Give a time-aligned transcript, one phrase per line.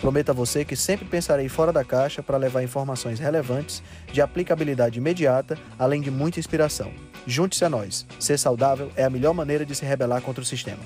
[0.00, 3.82] Prometo a você que sempre pensarei fora da caixa para levar informações relevantes,
[4.12, 6.92] de aplicabilidade imediata, além de muita inspiração.
[7.26, 8.06] Junte-se a nós.
[8.20, 10.82] Ser saudável é a melhor maneira de se rebelar contra o sistema.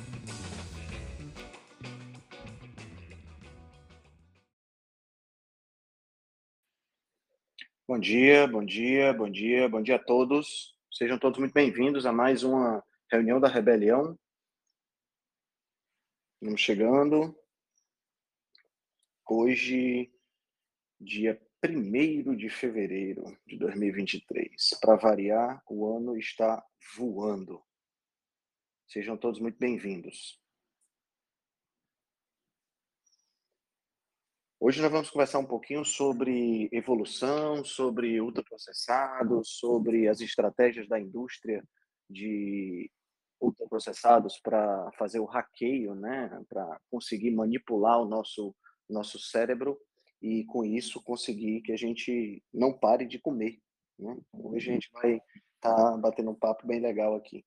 [7.87, 10.77] Bom dia, bom dia, bom dia, bom dia a todos.
[10.92, 14.16] Sejam todos muito bem-vindos a mais uma reunião da Rebelião.
[16.40, 17.34] Vamos chegando.
[19.33, 20.12] Hoje,
[21.01, 24.71] dia 1 de fevereiro de 2023.
[24.80, 26.66] Para variar, o ano está
[26.97, 27.62] voando.
[28.88, 30.43] Sejam todos muito bem-vindos.
[34.59, 41.63] Hoje nós vamos conversar um pouquinho sobre evolução, sobre ultraprocessados, sobre as estratégias da indústria
[42.10, 42.91] de
[43.41, 48.52] ultraprocessados para fazer o hackeio, né, para conseguir manipular o nosso
[48.93, 49.79] nosso cérebro
[50.21, 53.59] e com isso conseguir que a gente não pare de comer.
[53.99, 54.16] Né?
[54.32, 55.15] Hoje a gente vai
[55.57, 57.45] estar tá batendo um papo bem legal aqui,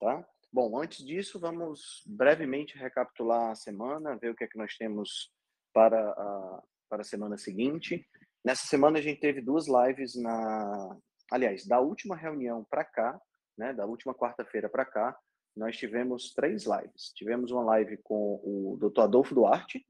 [0.00, 0.26] tá?
[0.52, 5.32] Bom, antes disso, vamos brevemente recapitular a semana, ver o que é que nós temos
[5.72, 8.06] para a, para a semana seguinte.
[8.44, 10.96] Nessa semana a gente teve duas lives na,
[11.30, 13.20] aliás, da última reunião para cá,
[13.58, 15.18] né, da última quarta-feira para cá,
[15.56, 17.12] nós tivemos três lives.
[17.14, 19.02] Tivemos uma live com o Dr.
[19.02, 19.84] Adolfo Duarte,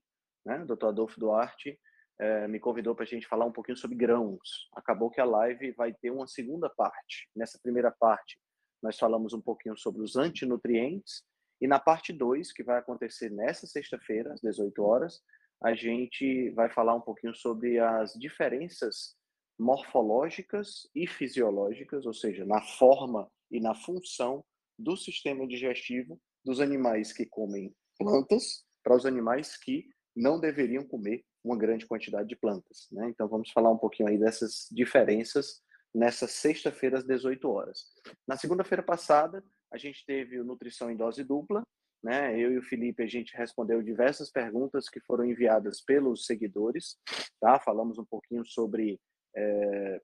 [0.45, 0.63] né?
[0.63, 1.79] O doutor Adolfo Duarte
[2.19, 4.69] é, me convidou para a gente falar um pouquinho sobre grãos.
[4.75, 7.29] Acabou que a live vai ter uma segunda parte.
[7.35, 8.39] Nessa primeira parte,
[8.83, 11.23] nós falamos um pouquinho sobre os antinutrientes.
[11.61, 15.23] E na parte 2, que vai acontecer nessa sexta-feira, às 18 horas,
[15.63, 19.17] a gente vai falar um pouquinho sobre as diferenças
[19.59, 24.45] morfológicas e fisiológicas, ou seja, na forma e na função
[24.79, 31.25] do sistema digestivo dos animais que comem plantas para os animais que não deveriam comer
[31.43, 32.89] uma grande quantidade de plantas.
[32.91, 33.09] Né?
[33.09, 35.63] Então, vamos falar um pouquinho aí dessas diferenças
[35.95, 37.87] nessa sexta-feira às 18 horas.
[38.27, 41.63] Na segunda-feira passada, a gente teve o Nutrição em Dose Dupla.
[42.03, 42.39] Né?
[42.39, 46.97] Eu e o Felipe, a gente respondeu diversas perguntas que foram enviadas pelos seguidores.
[47.41, 47.61] Tá?
[47.61, 49.01] Falamos um pouquinho sobre,
[49.37, 50.01] é,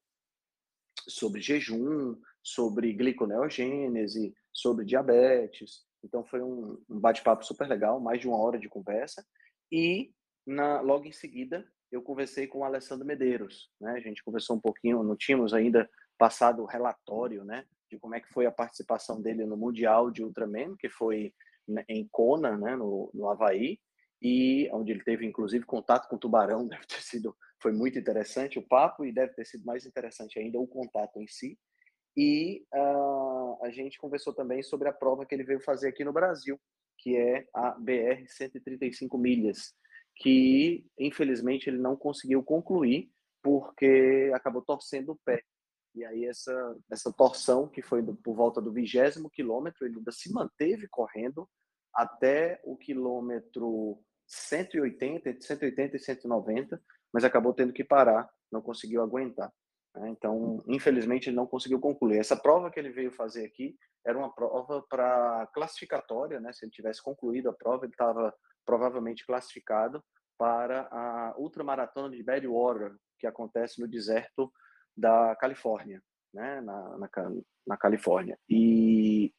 [1.09, 5.85] sobre jejum, sobre gliconeogênese, sobre diabetes.
[6.03, 9.25] Então, foi um, bate-papo super legal, mais de uma hora de conversa.
[9.71, 10.13] E
[10.47, 13.93] na, logo em seguida eu conversei com o Alessandro Medeiros, né?
[13.93, 15.89] A gente conversou um pouquinho, não tínhamos ainda
[16.21, 20.23] passado o relatório, né, de como é que foi a participação dele no Mundial de
[20.23, 21.33] Ultraman, que foi
[21.89, 23.81] em Kona, né, no, no Havaí,
[24.21, 28.59] e onde ele teve inclusive contato com o tubarão, deve ter sido foi muito interessante
[28.59, 31.59] o papo e deve ter sido mais interessante ainda o contato em si.
[32.17, 36.13] E uh, a gente conversou também sobre a prova que ele veio fazer aqui no
[36.13, 36.59] Brasil,
[37.01, 39.75] que é a BR 135 milhas,
[40.17, 43.11] que infelizmente ele não conseguiu concluir
[43.43, 45.43] porque acabou torcendo o pé.
[45.95, 50.33] E aí essa essa torção que foi por volta do vigésimo quilômetro, ele ainda se
[50.33, 51.49] manteve correndo
[51.93, 56.81] até o quilômetro 180, entre 180 e 190,
[57.13, 59.51] mas acabou tendo que parar, não conseguiu aguentar.
[59.95, 60.11] Né?
[60.11, 62.19] Então, infelizmente, ele não conseguiu concluir.
[62.19, 66.53] Essa prova que ele veio fazer aqui era uma prova para classificatória, né?
[66.53, 68.35] Se ele tivesse concluído a prova, ele estava
[68.65, 70.03] provavelmente classificado
[70.39, 74.51] para a ultramaratona de Badwater, que acontece no deserto
[74.97, 76.03] da Califórnia,
[76.33, 76.61] né?
[76.61, 77.11] Na, na,
[77.67, 78.39] na Califórnia.
[78.49, 79.33] E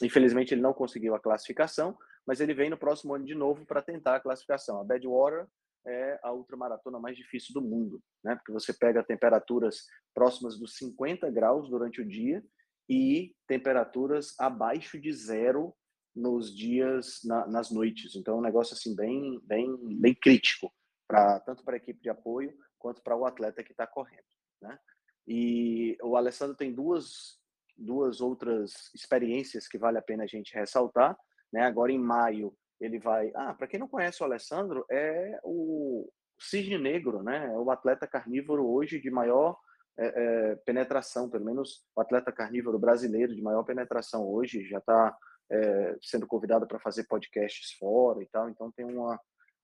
[0.00, 1.96] infelizmente ele não conseguiu a classificação,
[2.26, 4.80] mas ele vem no próximo ano de novo para tentar a classificação.
[4.80, 5.48] A Badwater
[5.86, 8.34] é a ultramaratona mais difícil do mundo, né?
[8.36, 12.42] Porque você pega temperaturas próximas dos 50 graus durante o dia
[12.88, 15.74] e temperaturas abaixo de zero
[16.14, 18.14] nos dias, na, nas noites.
[18.14, 20.72] Então, é um negócio assim bem, bem, bem crítico
[21.08, 24.24] para tanto para a equipe de apoio quanto para o atleta que está correndo,
[24.60, 24.78] né?
[25.26, 27.40] E o Alessandro tem duas
[27.76, 31.16] duas outras experiências que vale a pena a gente ressaltar,
[31.52, 31.62] né?
[31.62, 33.30] Agora em maio ele vai.
[33.34, 37.46] Ah, para quem não conhece o Alessandro, é o cisne negro, né?
[37.46, 39.56] É o atleta carnívoro hoje de maior
[39.98, 45.16] é, é, penetração, pelo menos o atleta carnívoro brasileiro de maior penetração hoje, já está
[45.50, 49.20] é, sendo convidado para fazer podcasts fora e tal, então tem uma,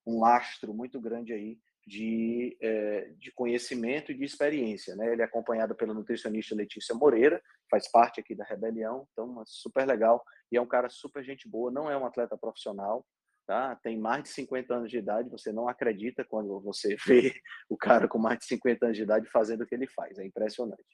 [0.06, 4.94] um lastro muito grande aí de, é, de conhecimento e de experiência.
[4.94, 5.10] Né?
[5.10, 10.22] Ele é acompanhado pela nutricionista Letícia Moreira, faz parte aqui da Rebelião, então super legal.
[10.52, 13.06] E é um cara super gente boa, não é um atleta profissional,
[13.46, 13.74] tá?
[13.76, 17.34] tem mais de 50 anos de idade, você não acredita quando você vê
[17.70, 20.26] o cara com mais de 50 anos de idade fazendo o que ele faz, é
[20.26, 20.84] impressionante.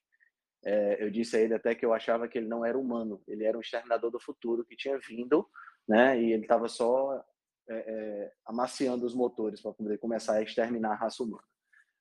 [0.64, 3.44] É, eu disse a ele até que eu achava que ele não era humano, ele
[3.44, 5.46] era um exterminador do futuro que tinha vindo,
[5.86, 6.18] né?
[6.18, 7.22] E ele estava só
[7.68, 11.44] é, é, amaciando os motores para poder começar a exterminar a raça humana.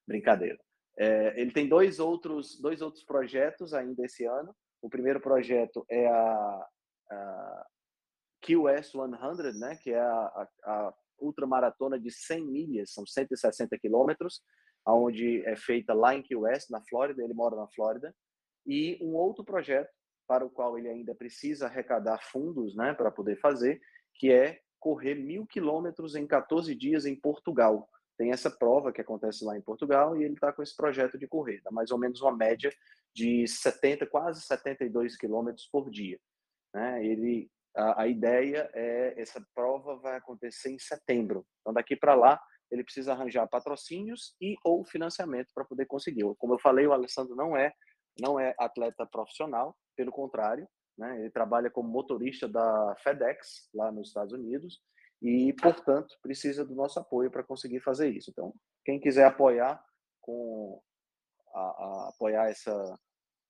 [0.08, 0.60] Brincadeira.
[0.98, 4.56] É, ele tem dois outros, dois outros projetos ainda esse ano.
[4.82, 6.68] O primeiro projeto é a,
[7.10, 7.68] a
[8.42, 14.42] QS 100, né, que é a, a, a ultramaratona de 100 milhas, são 160 quilômetros,
[14.86, 18.14] onde é feita lá em West, na Flórida, ele mora na Flórida,
[18.66, 19.90] e um outro projeto
[20.28, 23.82] para o qual ele ainda precisa arrecadar fundos né, para poder fazer,
[24.16, 27.90] que é correr mil quilômetros em 14 dias em Portugal.
[28.18, 31.26] Tem essa prova que acontece lá em Portugal e ele está com esse projeto de
[31.26, 32.70] correr, dá mais ou menos uma média
[33.16, 36.20] de 70, quase 72 quilômetros por dia.
[36.74, 37.06] Né?
[37.06, 41.46] Ele, a, a ideia é essa prova vai acontecer em setembro.
[41.62, 42.38] Então daqui para lá
[42.70, 46.26] ele precisa arranjar patrocínios e ou financiamento para poder conseguir.
[46.38, 47.72] Como eu falei, o Alessandro não é
[48.20, 50.68] não é atleta profissional, pelo contrário,
[50.98, 51.20] né?
[51.20, 54.82] Ele trabalha como motorista da FedEx, lá nos Estados Unidos,
[55.22, 58.30] e, portanto, precisa do nosso apoio para conseguir fazer isso.
[58.30, 58.54] Então,
[58.84, 59.84] quem quiser apoiar
[60.20, 60.82] com
[61.54, 63.00] a, a, apoiar essa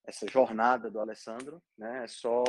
[0.05, 2.43] essa jornada do Alessandro, né, é só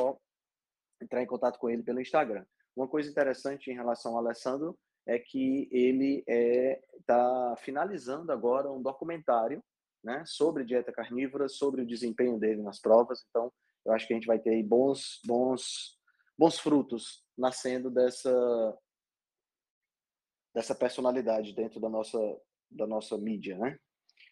[1.01, 2.45] entrar em contato com ele pelo Instagram.
[2.75, 8.71] Uma coisa interessante em relação ao Alessandro é que ele está é, tá finalizando agora
[8.71, 9.63] um documentário
[10.03, 13.25] né, sobre dieta carnívora, sobre o desempenho dele nas provas.
[13.29, 13.51] Então,
[13.85, 15.97] eu acho que a gente vai ter bons, bons,
[16.37, 18.77] bons frutos nascendo dessa
[20.53, 22.17] dessa personalidade dentro da nossa
[22.71, 23.77] da nossa mídia, né?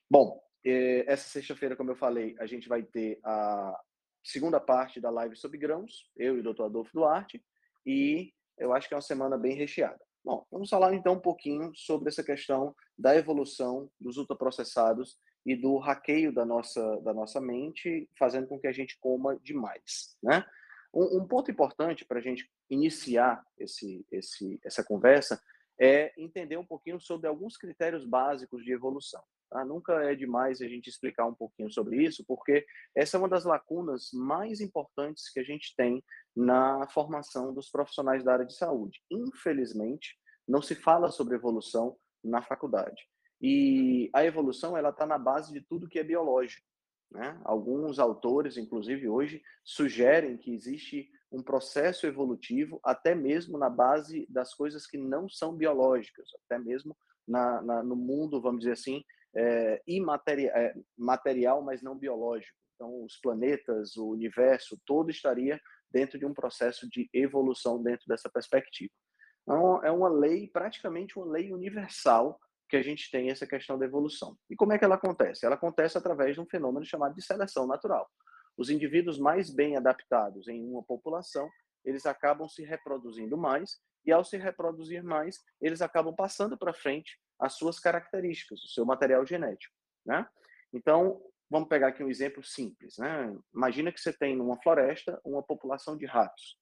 [0.09, 3.79] Bom, eh, essa sexta-feira, como eu falei, a gente vai ter a
[4.23, 6.63] segunda parte da live sobre grãos, eu e o Dr.
[6.63, 7.43] Adolfo Duarte,
[7.85, 9.99] e eu acho que é uma semana bem recheada.
[10.23, 15.77] Bom, vamos falar então um pouquinho sobre essa questão da evolução dos ultraprocessados e do
[15.77, 20.45] hackeio da nossa, da nossa mente, fazendo com que a gente coma demais, né?
[20.93, 25.41] Um, um ponto importante para a gente iniciar esse, esse, essa conversa
[25.79, 29.23] é entender um pouquinho sobre alguns critérios básicos de evolução.
[29.49, 29.65] Tá?
[29.65, 32.65] Nunca é demais a gente explicar um pouquinho sobre isso, porque
[32.95, 36.03] essa é uma das lacunas mais importantes que a gente tem
[36.35, 39.01] na formação dos profissionais da área de saúde.
[39.11, 40.17] Infelizmente,
[40.47, 43.07] não se fala sobre evolução na faculdade.
[43.43, 46.65] E a evolução ela está na base de tudo que é biológico.
[47.11, 47.37] Né?
[47.43, 54.53] Alguns autores, inclusive hoje, sugerem que existe um processo evolutivo até mesmo na base das
[54.53, 56.95] coisas que não são biológicas, até mesmo
[57.27, 59.03] na, na no mundo, vamos dizer assim,
[59.35, 62.57] é, é, material, mas não biológico.
[62.75, 65.59] Então, os planetas, o universo, todo estaria
[65.91, 68.93] dentro de um processo de evolução dentro dessa perspectiva.
[69.41, 72.39] Então, é uma lei, praticamente uma lei universal
[72.73, 74.35] que a gente tem essa questão da evolução.
[74.49, 75.45] E como é que ela acontece?
[75.45, 78.09] Ela acontece através de um fenômeno chamado de seleção natural.
[78.57, 81.47] Os indivíduos mais bem adaptados em uma população,
[81.85, 87.19] eles acabam se reproduzindo mais e ao se reproduzir mais, eles acabam passando para frente
[87.39, 90.27] as suas características, o seu material genético, né?
[90.73, 91.21] Então,
[91.51, 93.37] vamos pegar aqui um exemplo simples, né?
[93.53, 96.57] Imagina que você tem numa floresta uma população de ratos.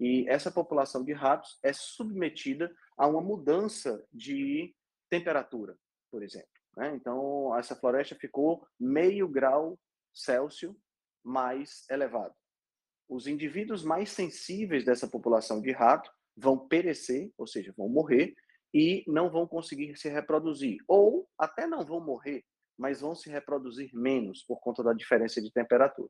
[0.00, 4.74] E essa população de ratos é submetida a uma mudança de
[5.12, 5.76] temperatura,
[6.10, 6.48] por exemplo.
[6.74, 6.96] Né?
[6.96, 9.78] Então, essa floresta ficou meio grau
[10.14, 10.74] Celsius
[11.22, 12.34] mais elevado.
[13.06, 18.34] Os indivíduos mais sensíveis dessa população de rato vão perecer, ou seja, vão morrer,
[18.72, 20.78] e não vão conseguir se reproduzir.
[20.88, 22.42] Ou até não vão morrer,
[22.78, 26.08] mas vão se reproduzir menos por conta da diferença de temperatura.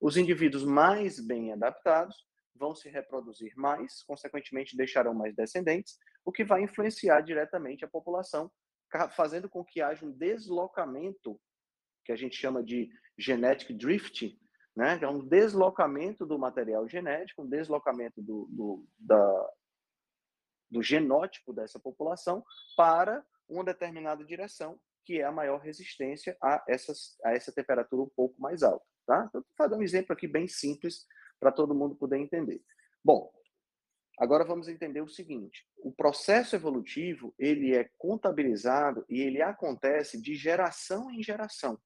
[0.00, 6.44] Os indivíduos mais bem adaptados vão se reproduzir mais, consequentemente deixarão mais descendentes, o que
[6.44, 8.50] vai influenciar diretamente a população,
[9.12, 11.40] fazendo com que haja um deslocamento,
[12.04, 14.38] que a gente chama de genetic drift,
[14.74, 14.98] né?
[15.00, 19.50] é um deslocamento do material genético, um deslocamento do, do, da,
[20.70, 22.44] do genótipo dessa população
[22.76, 28.08] para uma determinada direção, que é a maior resistência a, essas, a essa temperatura um
[28.08, 28.84] pouco mais alta.
[29.06, 29.26] Tá?
[29.28, 31.06] Então, vou dar um exemplo aqui bem simples
[31.40, 32.62] para todo mundo poder entender.
[33.02, 33.32] Bom,
[34.18, 40.34] agora vamos entender o seguinte: o processo evolutivo ele é contabilizado e ele acontece de
[40.34, 41.80] geração em geração.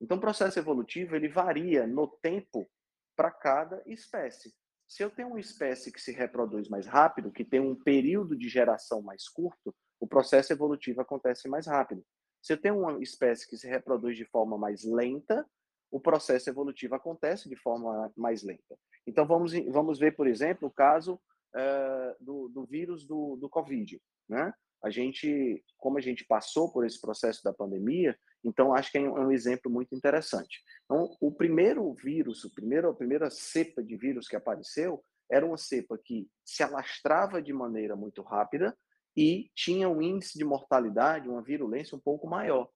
[0.00, 2.68] Então, o processo evolutivo ele varia no tempo
[3.14, 4.52] para cada espécie.
[4.86, 8.48] Se eu tenho uma espécie que se reproduz mais rápido, que tem um período de
[8.48, 12.04] geração mais curto, o processo evolutivo acontece mais rápido.
[12.42, 15.44] Se eu tenho uma espécie que se reproduz de forma mais lenta,
[15.90, 18.78] o processo evolutivo acontece de forma mais lenta.
[19.06, 21.14] Então, vamos, vamos ver, por exemplo, o caso
[21.54, 24.00] uh, do, do, vírus do, do Covid.
[24.28, 24.52] Né?
[24.82, 29.00] A gente, como a gente passou por esse processo da pandemia, então acho que é
[29.00, 30.60] um, é um exemplo muito interessante.
[30.84, 35.56] Então, o primeiro vírus, o primeiro, a primeira cepa de vírus que apareceu, era uma
[35.56, 38.76] cepa que se alastrava de maneira muito rápida
[39.16, 42.68] e tinha um índice de mortalidade, uma virulência um pouco maior.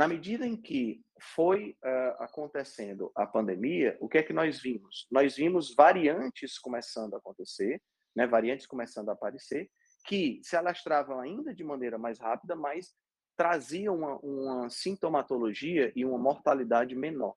[0.00, 5.06] Na medida em que foi uh, acontecendo a pandemia, o que é que nós vimos?
[5.10, 7.82] Nós vimos variantes começando a acontecer,
[8.16, 9.70] né, variantes começando a aparecer,
[10.06, 12.94] que se alastravam ainda de maneira mais rápida, mas
[13.36, 17.34] traziam uma, uma sintomatologia e uma mortalidade menor.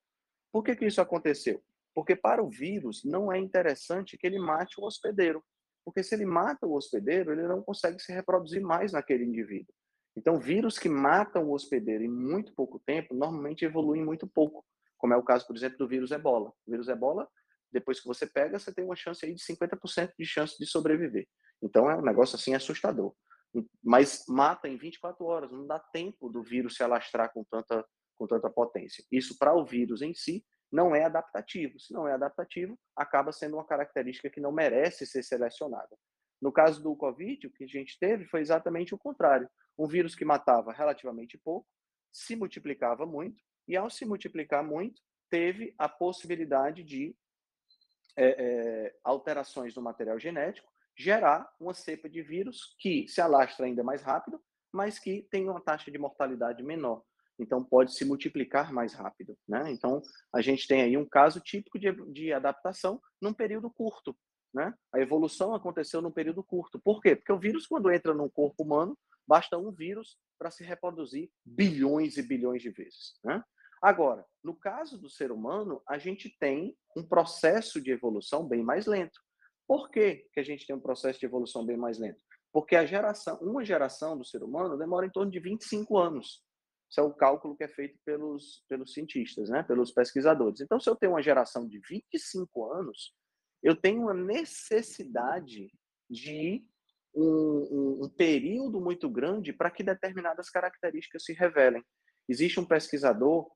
[0.50, 1.62] Por que, que isso aconteceu?
[1.93, 5.43] Porque para o vírus não é interessante que ele mate o hospedeiro,
[5.84, 9.75] porque se ele mata o hospedeiro, ele não consegue se reproduzir mais naquele indivíduo.
[10.15, 14.63] Então, vírus que matam o hospedeiro em muito pouco tempo, normalmente evoluem muito pouco,
[14.98, 16.53] como é o caso, por exemplo, do vírus ebola.
[16.65, 17.27] O vírus ebola,
[17.72, 21.27] depois que você pega, você tem uma chance aí de 50% de chance de sobreviver.
[21.62, 23.13] Então, é um negócio assim assustador.
[23.84, 28.27] Mas mata em 24 horas, não dá tempo do vírus se alastrar com tanta, com
[28.27, 29.03] tanta potência.
[29.12, 31.79] Isso, para o vírus em si, não é adaptativo.
[31.79, 35.96] Se não é adaptativo, acaba sendo uma característica que não merece ser selecionada.
[36.41, 39.48] No caso do Covid, o que a gente teve foi exatamente o contrário.
[39.77, 41.68] Um vírus que matava relativamente pouco,
[42.12, 47.15] se multiplicava muito, e ao se multiplicar muito, teve a possibilidade de
[48.15, 53.84] é, é, alterações no material genético gerar uma cepa de vírus que se alastra ainda
[53.84, 54.39] mais rápido,
[54.72, 57.03] mas que tem uma taxa de mortalidade menor.
[57.39, 59.36] Então, pode se multiplicar mais rápido.
[59.48, 59.72] Né?
[59.72, 60.01] Então,
[60.32, 64.15] a gente tem aí um caso típico de, de adaptação num período curto.
[64.53, 64.74] Né?
[64.93, 66.79] A evolução aconteceu num período curto.
[66.79, 67.15] Por quê?
[67.15, 72.17] Porque o vírus, quando entra num corpo humano, basta um vírus para se reproduzir bilhões
[72.17, 73.13] e bilhões de vezes.
[73.24, 73.43] Né?
[73.81, 78.86] Agora, no caso do ser humano, a gente tem um processo de evolução bem mais
[78.86, 79.19] lento.
[79.67, 82.24] Por que, que a gente tem um processo de evolução bem mais lento?
[82.51, 86.43] Porque a geração, uma geração do ser humano demora em torno de 25 anos.
[86.89, 89.63] Isso é o cálculo que é feito pelos, pelos cientistas, né?
[89.63, 90.62] pelos pesquisadores.
[90.62, 93.15] Então, se eu tenho uma geração de 25 anos,
[93.63, 95.72] eu tenho uma necessidade
[96.10, 96.63] de
[97.15, 101.84] um, um, um período muito grande para que determinadas características se revelem.
[102.27, 103.50] Existe um pesquisador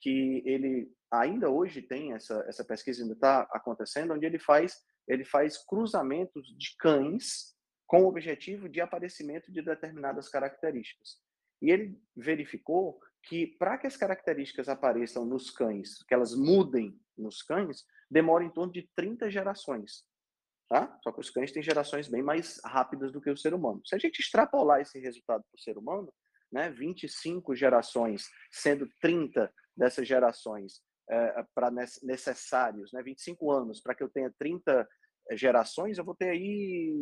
[0.00, 5.24] que ele ainda hoje tem essa, essa pesquisa ainda está acontecendo, onde ele faz ele
[5.24, 7.54] faz cruzamentos de cães
[7.86, 11.18] com o objetivo de aparecimento de determinadas características.
[11.60, 17.42] E ele verificou que para que as características apareçam nos cães, que elas mudem nos
[17.42, 17.84] cães,
[18.14, 20.04] demora em torno de 30 gerações.
[20.68, 20.96] Tá?
[21.02, 23.82] Só que os cães têm gerações bem mais rápidas do que o ser humano.
[23.84, 26.14] Se a gente extrapolar esse resultado para o ser humano,
[26.50, 30.80] né, 25 gerações, sendo 30 dessas gerações
[31.10, 34.88] é, para necessários, né, 25 anos, para que eu tenha 30
[35.30, 36.94] eh, gerações, eu vou ter aí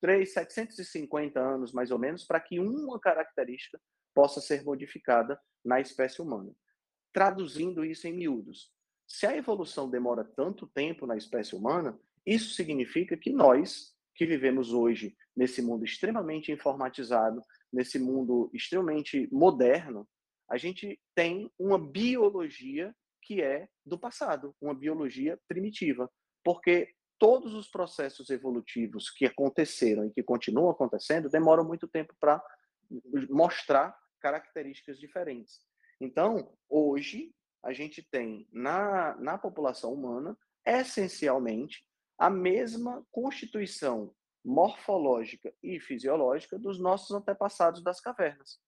[0.00, 3.78] 3, 750 anos mais ou menos para que uma característica
[4.14, 6.54] possa ser modificada na espécie humana.
[7.12, 8.70] Traduzindo isso em miúdos,
[9.06, 14.72] se a evolução demora tanto tempo na espécie humana, isso significa que nós, que vivemos
[14.72, 20.08] hoje nesse mundo extremamente informatizado, nesse mundo extremamente moderno,
[20.48, 26.10] a gente tem uma biologia que é do passado, uma biologia primitiva,
[26.44, 32.42] porque todos os processos evolutivos que aconteceram e que continuam acontecendo demoram muito tempo para
[33.28, 35.60] mostrar características diferentes.
[36.00, 37.34] Então, hoje,
[37.66, 41.84] a gente tem na, na população humana, essencialmente,
[42.16, 48.60] a mesma constituição morfológica e fisiológica dos nossos antepassados das cavernas.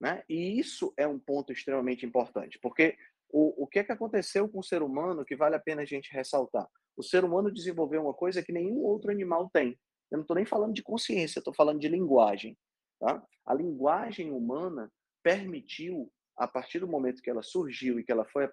[0.00, 0.22] Né?
[0.28, 2.96] E isso é um ponto extremamente importante, porque
[3.28, 5.84] o, o que é que aconteceu com o ser humano que vale a pena a
[5.84, 6.68] gente ressaltar?
[6.96, 9.76] O ser humano desenvolveu uma coisa que nenhum outro animal tem.
[10.08, 12.56] Eu não estou nem falando de consciência, estou falando de linguagem.
[13.00, 13.20] Tá?
[13.44, 14.88] A linguagem humana
[15.20, 18.48] permitiu a partir do momento que ela surgiu e que ela foi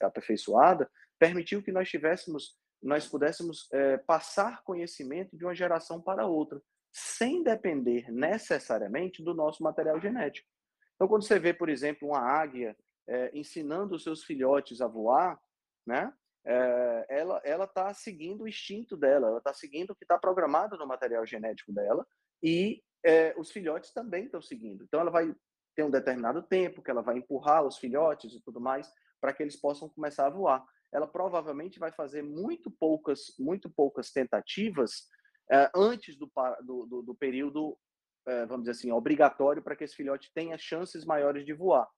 [0.00, 6.60] aperfeiçoada, permitiu que nós tivéssemos, nós pudéssemos é, passar conhecimento de uma geração para outra,
[6.92, 10.48] sem depender necessariamente do nosso material genético.
[10.96, 12.76] Então, quando você vê, por exemplo, uma águia
[13.08, 15.40] é, ensinando os seus filhotes a voar,
[15.86, 16.12] né?
[16.44, 20.76] É, ela ela está seguindo o instinto dela, ela está seguindo o que está programado
[20.78, 22.06] no material genético dela
[22.42, 24.84] e é, os filhotes também estão seguindo.
[24.84, 25.34] Então, ela vai
[25.80, 29.42] ter um determinado tempo que ela vai empurrar os filhotes e tudo mais para que
[29.42, 30.62] eles possam começar a voar.
[30.92, 35.06] Ela provavelmente vai fazer muito poucas, muito poucas tentativas
[35.50, 36.30] uh, antes do,
[36.62, 37.78] do, do, do, período
[38.26, 41.88] é, vamos dizer assim, obrigatório para que esse filhote tenha chances maiores de voar.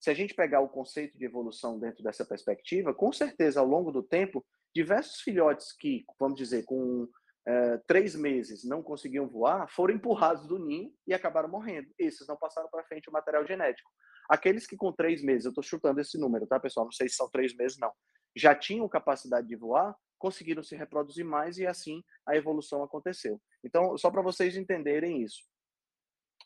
[0.00, 3.92] Se a gente pegar o conceito de evolução dentro dessa perspectiva, com certeza, ao longo
[3.92, 7.08] do tempo, diversos filhotes que, vamos dizer, com
[7.48, 11.88] é, três meses não conseguiam voar, foram empurrados do ninho e acabaram morrendo.
[11.98, 13.90] Esses não passaram para frente o material genético.
[14.28, 16.84] Aqueles que com três meses, eu estou chutando esse número, tá, pessoal?
[16.84, 17.90] Não sei se são três meses, não.
[18.36, 23.40] Já tinham capacidade de voar, conseguiram se reproduzir mais e assim a evolução aconteceu.
[23.64, 25.42] Então, só para vocês entenderem isso.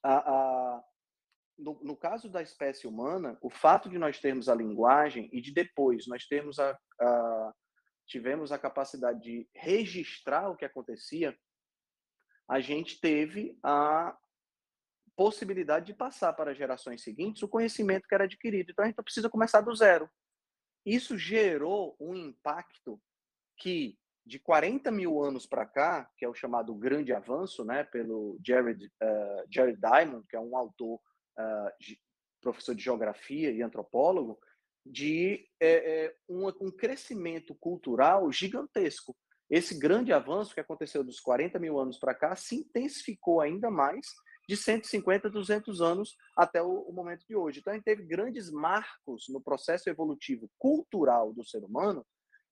[0.05, 0.85] A, a,
[1.59, 5.53] no, no, caso da espécie humana, o fato de nós termos a linguagem e de
[5.53, 7.53] depois nós termos a, a
[8.13, 11.35] tivemos a capacidade de registrar o que acontecia,
[12.47, 14.15] a gente teve a
[15.17, 18.71] possibilidade de passar para gerações seguintes o conhecimento que era adquirido.
[18.71, 20.11] Então a gente precisa começar do zero.
[20.85, 23.01] Isso gerou um impacto
[23.57, 28.39] que de 40 mil anos para cá, que é o chamado grande avanço, né, pelo
[28.45, 31.01] Jared, uh, Jared Diamond, que é um autor,
[31.39, 31.97] uh,
[32.43, 34.39] professor de geografia e antropólogo,
[34.85, 39.17] de é, é, um, um crescimento cultural gigantesco.
[39.49, 44.07] Esse grande avanço que aconteceu dos 40 mil anos para cá se intensificou ainda mais
[44.49, 47.61] de 150, 200 anos até o, o, momento de hoje.
[47.61, 52.05] Então, a gente teve grandes marcos no processo evolutivo cultural do ser humano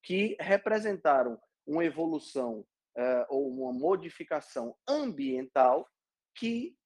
[0.02, 2.60] que representaram uma evolução
[2.96, 5.88] uh, ou uma modificação ambiental
[6.34, 6.76] que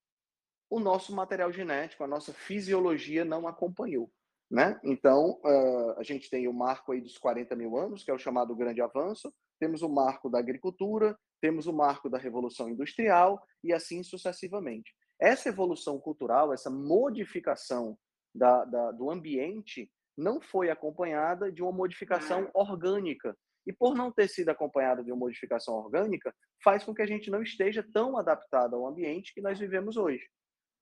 [0.69, 4.11] o nosso material genético, a nossa fisiologia não acompanhou.
[4.49, 4.79] Né?
[4.83, 8.19] Então, uh, a gente tem o marco aí dos 40 mil anos, que é o
[8.19, 13.73] chamado grande avanço, temos o marco da agricultura, temos o marco da revolução industrial e
[13.73, 14.93] assim sucessivamente.
[15.19, 17.97] Essa evolução cultural, essa modificação
[18.33, 23.35] da, da, do ambiente, não foi acompanhada de uma modificação orgânica.
[23.65, 26.33] E por não ter sido acompanhada de uma modificação orgânica,
[26.63, 30.23] faz com que a gente não esteja tão adaptado ao ambiente que nós vivemos hoje.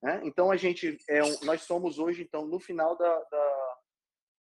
[0.04, 0.20] Né?
[0.26, 3.78] Então a gente é um, nós somos hoje então no final da, da,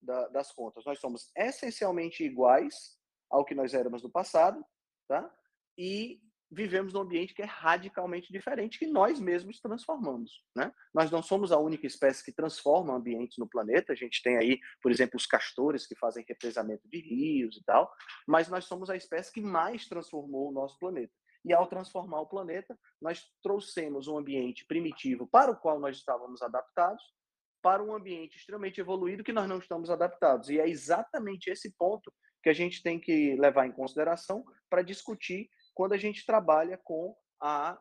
[0.02, 2.98] da, das contas nós somos essencialmente iguais
[3.30, 4.62] ao que nós éramos no passado,
[5.08, 5.32] tá?
[5.78, 10.70] E vivemos num ambiente que é radicalmente diferente, que nós mesmos transformamos, né?
[10.92, 13.92] Nós não somos a única espécie que transforma ambientes no planeta.
[13.92, 17.90] A gente tem aí, por exemplo, os castores que fazem represamento de rios e tal,
[18.26, 21.14] mas nós somos a espécie que mais transformou o nosso planeta.
[21.44, 26.40] E ao transformar o planeta, nós trouxemos um ambiente primitivo para o qual nós estávamos
[26.42, 27.02] adaptados
[27.60, 30.48] para um ambiente extremamente evoluído que nós não estamos adaptados.
[30.50, 35.48] E é exatamente esse ponto que a gente tem que levar em consideração para discutir
[35.72, 37.80] quando a gente trabalha com a,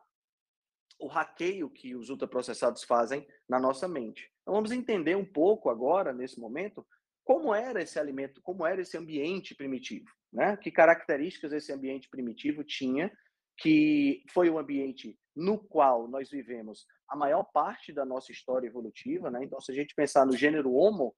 [1.00, 4.30] o hackeio que os ultraprocessados fazem na nossa mente.
[4.42, 6.86] Então vamos entender um pouco agora, nesse momento,
[7.24, 10.56] como era esse alimento, como era esse ambiente primitivo, né?
[10.56, 13.12] Que características esse ambiente primitivo tinha
[13.58, 19.30] que foi o ambiente no qual nós vivemos a maior parte da nossa história evolutiva,
[19.30, 19.44] né?
[19.44, 21.14] Então, se a gente pensar no gênero Homo,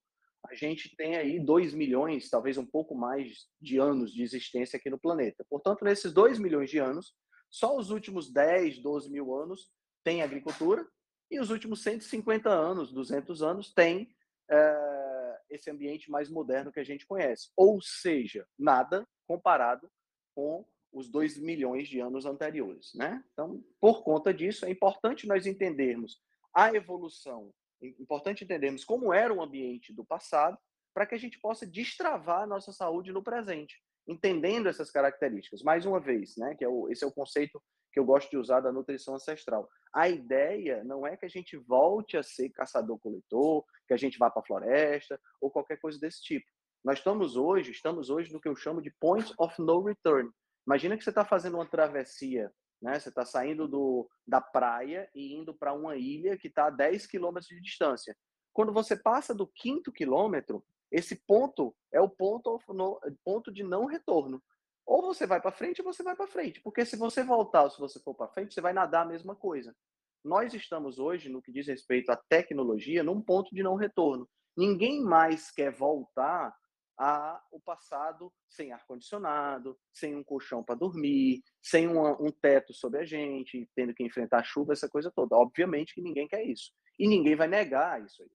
[0.46, 4.90] a gente tem aí 2 milhões, talvez um pouco mais de anos de existência aqui
[4.90, 5.44] no planeta.
[5.48, 7.14] Portanto, nesses 2 milhões de anos,
[7.50, 9.70] só os últimos 10, 12 mil anos
[10.04, 10.86] tem agricultura
[11.30, 14.14] e os últimos 150 anos, 200 anos, tem
[14.50, 17.50] é, esse ambiente mais moderno que a gente conhece.
[17.56, 19.90] Ou seja, nada comparado
[20.34, 23.22] com os dois milhões de anos anteriores, né?
[23.32, 26.22] Então, por conta disso, é importante nós entendermos
[26.54, 27.52] a evolução,
[27.82, 30.56] é importante entendermos como era o ambiente do passado,
[30.94, 35.62] para que a gente possa destravar a nossa saúde no presente, entendendo essas características.
[35.62, 36.54] Mais uma vez, né?
[36.54, 37.60] Que é o, esse é o conceito
[37.92, 39.68] que eu gosto de usar da nutrição ancestral.
[39.92, 44.30] A ideia não é que a gente volte a ser caçador-coletor, que a gente vá
[44.30, 46.46] para a floresta ou qualquer coisa desse tipo.
[46.84, 50.30] Nós estamos hoje, estamos hoje no que eu chamo de point of no return,
[50.66, 52.98] Imagina que você está fazendo uma travessia, né?
[52.98, 57.06] Você está saindo do, da praia e indo para uma ilha que está a 10
[57.06, 58.16] quilômetros de distância.
[58.52, 63.84] Quando você passa do quinto quilômetro, esse ponto é o ponto, no, ponto de não
[63.84, 64.42] retorno.
[64.86, 66.60] Ou você vai para frente ou você vai para frente.
[66.60, 69.34] Porque se você voltar ou se você for para frente, você vai nadar a mesma
[69.34, 69.74] coisa.
[70.22, 74.28] Nós estamos hoje, no que diz respeito à tecnologia, num ponto de não retorno.
[74.56, 76.54] Ninguém mais quer voltar
[76.98, 83.04] a o passado sem ar-condicionado, sem um colchão para dormir, sem um teto sobre a
[83.04, 85.36] gente, tendo que enfrentar a chuva, essa coisa toda.
[85.36, 86.72] Obviamente que ninguém quer isso.
[86.98, 88.30] E ninguém vai negar isso aí.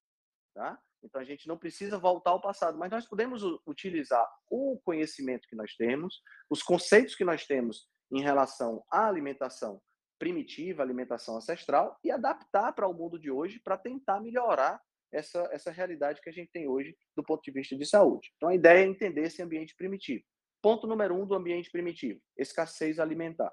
[0.53, 0.79] Tá?
[1.03, 5.55] Então a gente não precisa voltar ao passado, mas nós podemos utilizar o conhecimento que
[5.55, 9.81] nós temos, os conceitos que nós temos em relação à alimentação
[10.17, 15.71] primitiva, alimentação ancestral, e adaptar para o mundo de hoje para tentar melhorar essa, essa
[15.71, 18.31] realidade que a gente tem hoje do ponto de vista de saúde.
[18.35, 20.23] Então, a ideia é entender esse ambiente primitivo.
[20.61, 23.51] Ponto número um do ambiente primitivo: escassez alimentar.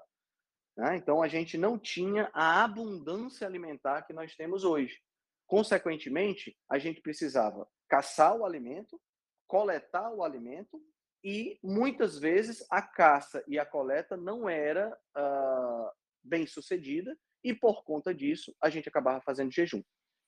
[0.77, 0.97] Né?
[0.97, 4.99] Então, a gente não tinha a abundância alimentar que nós temos hoje.
[5.47, 8.99] Consequentemente, a gente precisava caçar o alimento,
[9.47, 10.79] coletar o alimento
[11.23, 15.89] e muitas vezes a caça e a coleta não era uh,
[16.21, 19.81] bem sucedida e por conta disso a gente acabava fazendo jejum.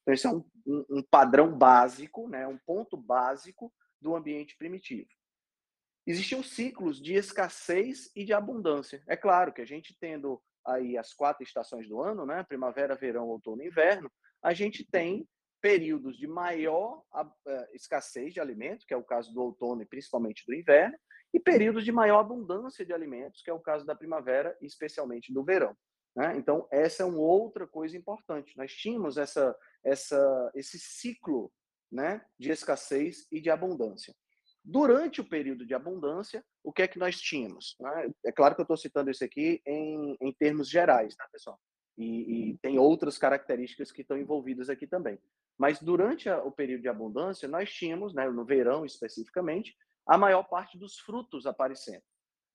[0.10, 5.10] Então esse é um, um, um padrão básico, né, um ponto básico do ambiente primitivo.
[6.08, 9.04] Existiam ciclos de escassez e de abundância.
[9.08, 13.28] É claro que a gente tendo aí as quatro estações do ano, né, primavera, verão,
[13.28, 15.28] outono e inverno, a gente tem
[15.62, 17.26] períodos de maior uh,
[17.74, 20.98] escassez de alimentos, que é o caso do outono e principalmente do inverno,
[21.32, 25.32] e períodos de maior abundância de alimentos, que é o caso da primavera e especialmente
[25.32, 25.76] do verão.
[26.15, 26.38] Né?
[26.38, 28.58] Então, essa é uma outra coisa importante.
[28.58, 31.52] Nós tínhamos essa, essa, esse ciclo
[31.91, 34.15] né, de escassez e de abundância.
[34.63, 37.76] Durante o período de abundância, o que é que nós tínhamos?
[37.80, 38.12] Né?
[38.26, 41.60] É claro que eu estou citando isso aqui em, em termos gerais, tá, pessoal?
[41.98, 45.19] E, e, tem outras características que estão envolvidas aqui também.
[45.58, 49.76] Mas durante a, o período de abundância, nós tínhamos, né, no verão especificamente,
[50.08, 52.04] a maior parte dos frutos aparecendo.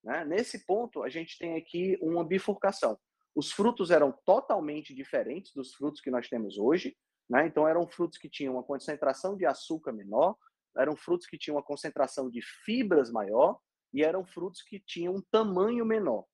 [0.02, 0.24] Né?
[0.24, 2.98] Nesse ponto, a gente tem aqui uma bifurcação.
[3.34, 6.96] Os frutos eram totalmente diferentes dos frutos que nós temos hoje.
[7.28, 7.46] Né?
[7.46, 10.36] Então, eram frutos que tinham uma concentração de açúcar menor,
[10.76, 13.58] eram frutos que tinham uma concentração de fibras maior
[13.92, 16.24] e eram frutos que tinham um tamanho menor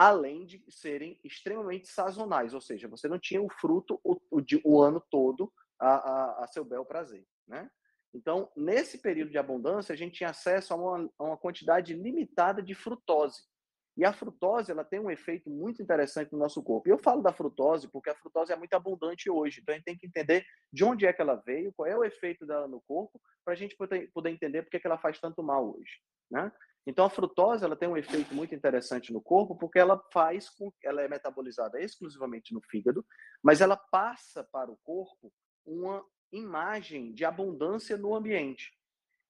[0.00, 4.80] além de serem extremamente sazonais, ou seja, você não tinha o fruto o, o, o
[4.80, 7.70] ano todo a, a, a, seu bel prazer, né?
[8.14, 12.62] Então, nesse período de abundância, a gente tinha acesso a uma, a uma quantidade limitada
[12.62, 13.42] de frutose.
[14.00, 16.88] E a frutose, ela tem um efeito muito interessante no nosso corpo.
[16.88, 19.60] E eu falo da frutose porque a frutose é muito abundante hoje.
[19.60, 22.02] Então, a gente tem que entender de onde é que ela veio, qual é o
[22.02, 25.76] efeito dela no corpo, para a gente poder, entender por que ela faz tanto mal
[25.76, 26.00] hoje.
[26.30, 26.50] Né?
[26.86, 30.72] Então a frutose ela tem um efeito muito interessante no corpo porque ela faz com
[30.82, 33.04] ela é metabolizada exclusivamente no fígado,
[33.42, 35.30] mas ela passa para o corpo
[35.66, 38.72] uma imagem de abundância no ambiente.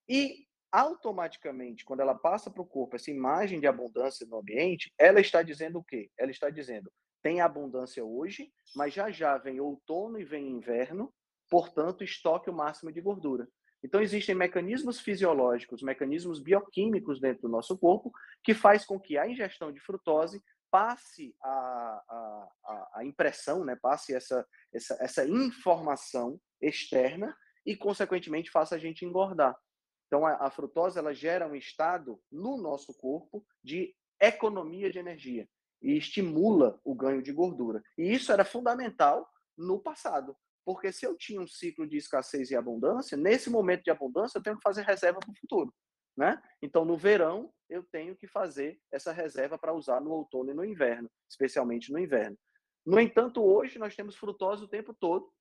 [0.09, 5.21] E automaticamente, quando ela passa para o corpo essa imagem de abundância no ambiente, ela
[5.21, 6.11] está dizendo o quê?
[6.19, 6.91] Ela está dizendo:
[7.23, 11.13] tem abundância hoje, mas já já vem outono e vem inverno,
[11.49, 13.49] portanto, estoque o máximo de gordura.
[13.83, 18.13] Então, existem mecanismos fisiológicos, mecanismos bioquímicos dentro do nosso corpo
[18.45, 22.03] que faz com que a ingestão de frutose passe a,
[22.65, 27.35] a, a impressão, né, passe essa, essa, essa informação externa
[27.67, 29.57] e, consequentemente, faça a gente engordar.
[30.11, 35.49] Então, a, a frutose ela gera um estado no nosso corpo de economia de energia
[35.81, 37.81] e estimula o ganho de gordura.
[37.97, 40.37] E isso era fundamental no passado.
[40.65, 44.43] Porque se eu tinha um ciclo de escassez e abundância, nesse momento de abundância eu
[44.43, 45.73] tenho que fazer reserva para o futuro.
[46.17, 46.43] Né?
[46.61, 50.65] Então, no verão, eu tenho que fazer essa reserva para usar no outono e no
[50.65, 52.37] inverno, especialmente no inverno.
[52.85, 55.33] No entanto, hoje nós temos frutose o tempo todo.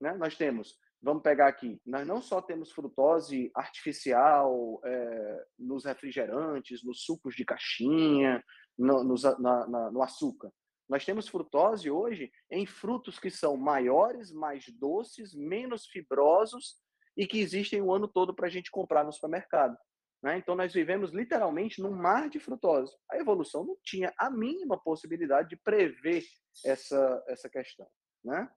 [0.00, 0.12] Né?
[0.14, 7.04] Nós temos, vamos pegar aqui, nós não só temos frutose artificial é, nos refrigerantes, nos
[7.04, 8.42] sucos de caixinha,
[8.76, 10.52] no, na, na, no açúcar.
[10.88, 16.76] Nós temos frutose hoje em frutos que são maiores, mais doces, menos fibrosos
[17.16, 19.76] e que existem o ano todo para a gente comprar no supermercado.
[20.22, 20.38] Né?
[20.38, 22.96] Então, nós vivemos literalmente num mar de frutose.
[23.10, 26.24] A evolução não tinha a mínima possibilidade de prever
[26.64, 27.86] essa, essa questão.
[28.24, 28.50] Né?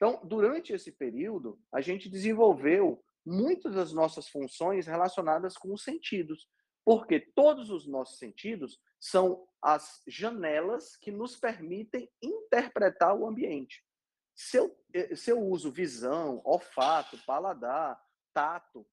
[0.00, 6.48] Então, durante esse período, a gente desenvolveu muitas das nossas funções relacionadas com os sentidos,
[6.82, 13.84] porque todos os nossos sentidos são as janelas que nos permitem interpretar o ambiente.
[14.34, 18.86] Se eu, eh, se eu uso visão, olfato, paladar, tato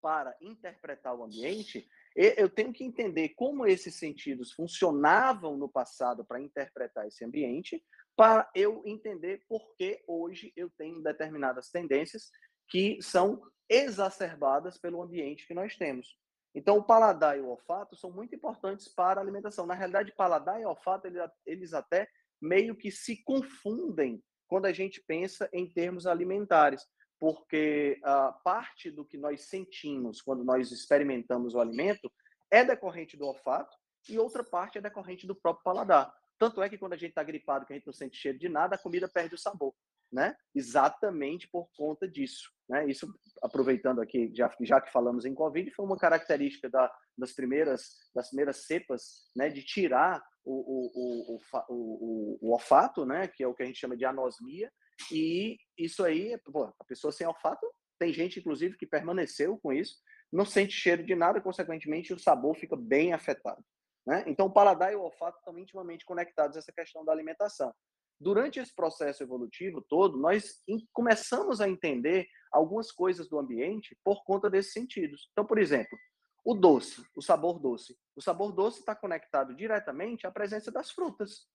[0.00, 1.86] para interpretar o ambiente,
[2.16, 7.84] eu tenho que entender como esses sentidos funcionavam no passado para interpretar esse ambiente,
[8.20, 12.30] para eu entender por que hoje eu tenho determinadas tendências
[12.68, 16.18] que são exacerbadas pelo ambiente que nós temos.
[16.54, 19.64] Então, o paladar e o olfato são muito importantes para a alimentação.
[19.64, 21.08] Na realidade, paladar e olfato,
[21.46, 22.06] eles até
[22.38, 26.86] meio que se confundem quando a gente pensa em termos alimentares,
[27.18, 32.12] porque a parte do que nós sentimos quando nós experimentamos o alimento
[32.50, 33.74] é decorrente do olfato
[34.10, 36.19] e outra parte é decorrente do próprio paladar.
[36.40, 38.48] Tanto é que quando a gente está gripado, que a gente não sente cheiro de
[38.48, 39.72] nada, a comida perde o sabor
[40.12, 40.36] né?
[40.54, 42.86] Exatamente por conta disso, né?
[42.88, 48.10] Isso aproveitando aqui, já, já que falamos em Covid, foi uma característica da, das primeiras
[48.14, 49.48] das primeiras cepas, né?
[49.48, 53.28] De tirar o, o, o, o, o olfato, né?
[53.28, 54.70] Que é o que a gente chama de anosmia,
[55.12, 57.66] e isso aí, pô, a pessoa sem olfato,
[57.98, 59.96] tem gente inclusive que permaneceu com isso,
[60.32, 63.64] não sente cheiro de nada, consequentemente o sabor fica bem afetado.
[64.06, 64.24] Né?
[64.26, 67.72] Então, o paladar e o olfato estão intimamente conectados a essa questão da alimentação.
[68.20, 74.50] Durante esse processo evolutivo todo, nós começamos a entender algumas coisas do ambiente por conta
[74.50, 75.28] desses sentidos.
[75.32, 75.98] Então, por exemplo,
[76.44, 77.96] o doce, o sabor doce.
[78.14, 81.46] O sabor doce está conectado diretamente à presença das frutas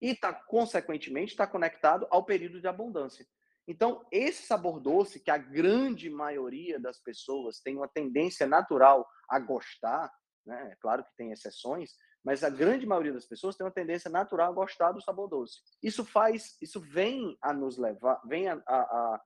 [0.00, 3.26] e está, consequentemente, está conectado ao período de abundância.
[3.68, 9.40] Então, esse sabor doce, que a grande maioria das pessoas tem uma tendência natural a
[9.40, 10.10] gostar,
[10.46, 10.70] né?
[10.72, 14.50] É claro que tem exceções, mas a grande maioria das pessoas tem uma tendência natural
[14.50, 15.60] a gostar do sabor doce.
[15.82, 19.20] Isso faz, isso vem a nos levar, vem a, a,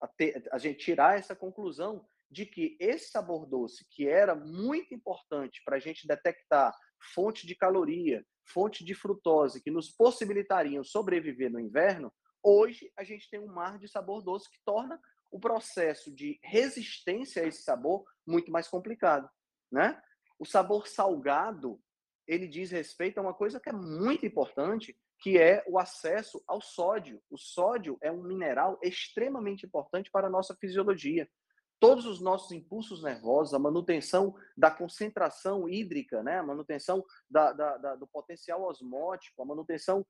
[0.00, 4.94] a, ter, a gente tirar essa conclusão de que esse sabor doce, que era muito
[4.94, 6.74] importante para a gente detectar
[7.14, 13.28] fonte de caloria, fonte de frutose, que nos possibilitariam sobreviver no inverno, hoje a gente
[13.28, 14.98] tem um mar de sabor doce que torna
[15.30, 19.28] o processo de resistência a esse sabor muito mais complicado,
[19.70, 20.00] né?
[20.42, 21.80] O sabor salgado,
[22.26, 26.60] ele diz respeito a uma coisa que é muito importante, que é o acesso ao
[26.60, 27.22] sódio.
[27.30, 31.30] O sódio é um mineral extremamente importante para a nossa fisiologia.
[31.78, 36.40] Todos os nossos impulsos nervosos, a manutenção da concentração hídrica, né?
[36.40, 40.04] a manutenção da, da, da, do potencial osmótico, a manutenção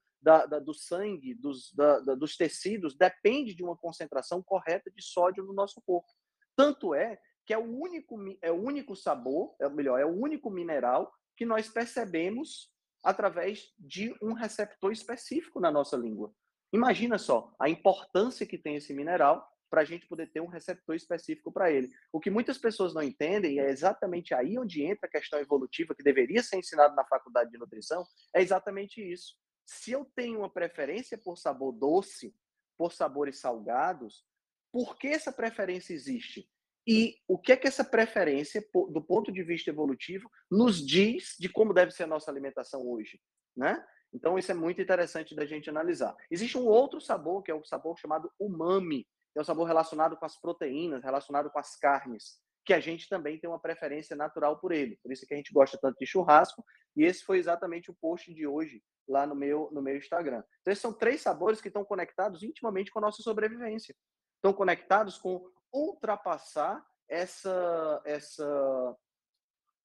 [0.64, 1.74] do sangue, dos,
[2.18, 6.08] dos tecidos, depende de uma concentração correta de sódio no nosso corpo.
[6.56, 10.50] Tanto é que é o único, é o único sabor, é melhor, é o único
[10.50, 12.70] mineral que nós percebemos
[13.02, 16.32] através de um receptor específico na nossa língua.
[16.72, 20.94] Imagina só a importância que tem esse mineral para a gente poder ter um receptor
[20.94, 21.90] específico para ele.
[22.12, 25.94] O que muitas pessoas não entendem, e é exatamente aí onde entra a questão evolutiva
[25.94, 29.34] que deveria ser ensinada na faculdade de nutrição, é exatamente isso.
[29.66, 32.34] Se eu tenho uma preferência por sabor doce,
[32.76, 34.24] por sabores salgados,
[34.70, 36.46] por que essa preferência existe?
[36.86, 41.48] E o que é que essa preferência, do ponto de vista evolutivo, nos diz de
[41.48, 43.20] como deve ser a nossa alimentação hoje,
[43.56, 43.84] né?
[44.12, 46.14] Então, isso é muito interessante da gente analisar.
[46.30, 50.16] Existe um outro sabor, que é o sabor chamado umami, que é o sabor relacionado
[50.16, 54.58] com as proteínas, relacionado com as carnes, que a gente também tem uma preferência natural
[54.58, 54.98] por ele.
[55.02, 56.62] Por isso que a gente gosta tanto de churrasco,
[56.94, 60.42] e esse foi exatamente o post de hoje lá no meu, no meu Instagram.
[60.60, 63.94] Então, esses são três sabores que estão conectados intimamente com a nossa sobrevivência.
[64.36, 68.96] Estão conectados com ultrapassar essa essa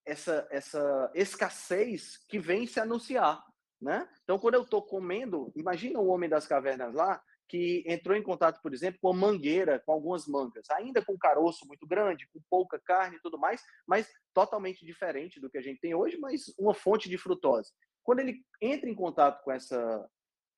[0.05, 3.43] essa essa escassez que vem se anunciar,
[3.81, 4.07] né?
[4.23, 8.61] Então, quando eu estou comendo, imagina o homem das cavernas lá que entrou em contato,
[8.61, 12.79] por exemplo, com a mangueira, com algumas mangas, ainda com caroço muito grande, com pouca
[12.79, 16.73] carne e tudo mais, mas totalmente diferente do que a gente tem hoje, mas uma
[16.73, 17.71] fonte de frutose.
[18.03, 20.09] Quando ele entra em contato com essa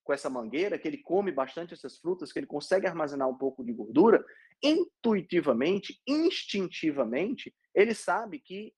[0.09, 3.63] com essa mangueira, que ele come bastante essas frutas, que ele consegue armazenar um pouco
[3.63, 4.25] de gordura,
[4.59, 8.73] intuitivamente, instintivamente, ele sabe que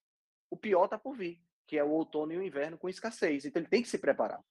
[0.50, 3.46] o pior está por vir, que é o outono e o inverno com escassez.
[3.46, 4.44] Então ele tem que se preparar,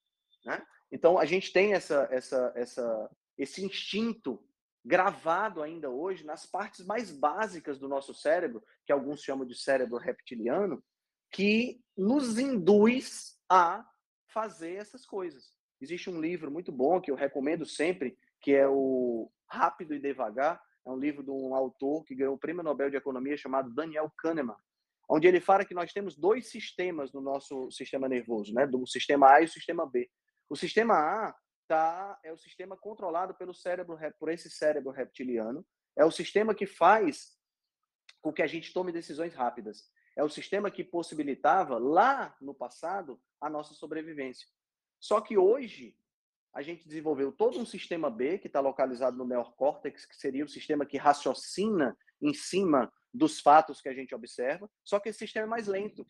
[0.43, 0.67] né?
[0.91, 4.43] Então a gente tem essa, essa, essa, esse instinto
[4.83, 9.99] gravado ainda hoje nas partes mais básicas do nosso cérebro, que alguns chamam de cérebro
[9.99, 10.83] reptiliano,
[11.31, 13.87] que nos induz a
[14.29, 15.60] fazer essas coisas.
[15.81, 20.63] Existe um livro muito bom que eu recomendo sempre, que é o Rápido e Devagar.
[20.87, 24.11] É um livro de um autor que ganhou o Prêmio Nobel de Economia chamado Daniel
[24.19, 24.57] Kahneman,
[25.09, 28.67] onde ele fala que nós temos dois sistemas no nosso sistema nervoso, né?
[28.67, 30.11] Do sistema A e o sistema B.
[30.49, 31.35] O sistema A
[31.67, 35.65] tá, é o sistema controlado pelo cérebro, por esse cérebro reptiliano.
[35.97, 37.39] É o sistema que faz
[38.21, 39.91] com que a gente tome decisões rápidas.
[40.17, 44.47] É o sistema que possibilitava, lá no passado, a nossa sobrevivência.
[45.01, 45.97] Só que hoje
[46.53, 50.49] a gente desenvolveu todo um sistema B que está localizado no neocórtex, que seria o
[50.49, 55.47] sistema que raciocina em cima dos fatos que a gente observa, só que esse sistema
[55.47, 56.07] é mais lento.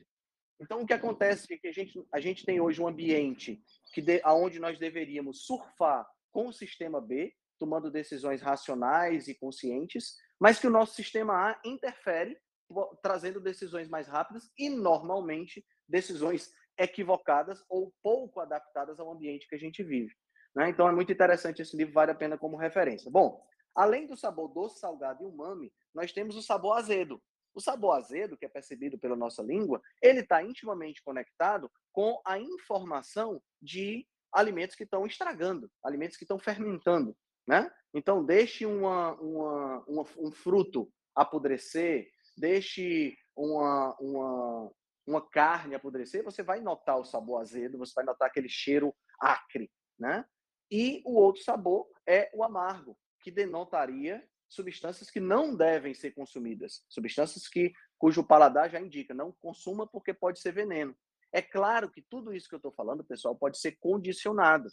[0.60, 3.62] Então, o que acontece é que a gente, a gente tem hoje um ambiente
[3.94, 10.16] que de, aonde nós deveríamos surfar com o sistema B, tomando decisões racionais e conscientes,
[10.38, 12.38] mas que o nosso sistema A interfere,
[13.02, 19.58] trazendo decisões mais rápidas e, normalmente, decisões equivocadas ou pouco adaptadas ao ambiente que a
[19.58, 20.14] gente vive.
[20.54, 20.70] Né?
[20.70, 23.10] Então é muito interessante esse livro, vale a pena como referência.
[23.10, 23.40] Bom,
[23.74, 27.22] além do sabor doce, salgado e umami, nós temos o sabor azedo.
[27.54, 32.38] O sabor azedo, que é percebido pela nossa língua, ele está intimamente conectado com a
[32.38, 37.14] informação de alimentos que estão estragando, alimentos que estão fermentando.
[37.46, 37.70] Né?
[37.92, 44.70] Então, deixe uma, uma, uma, um fruto apodrecer, deixe uma, uma,
[45.06, 49.70] uma carne apodrecer, você vai notar o sabor azedo, você vai notar aquele cheiro acre,
[49.98, 50.24] né?
[50.70, 56.84] E o outro sabor é o amargo, que denotaria substâncias que não devem ser consumidas,
[56.88, 60.96] substâncias que cujo paladar já indica, não consuma porque pode ser veneno.
[61.32, 64.68] É claro que tudo isso que eu estou falando, pessoal, pode ser condicionado,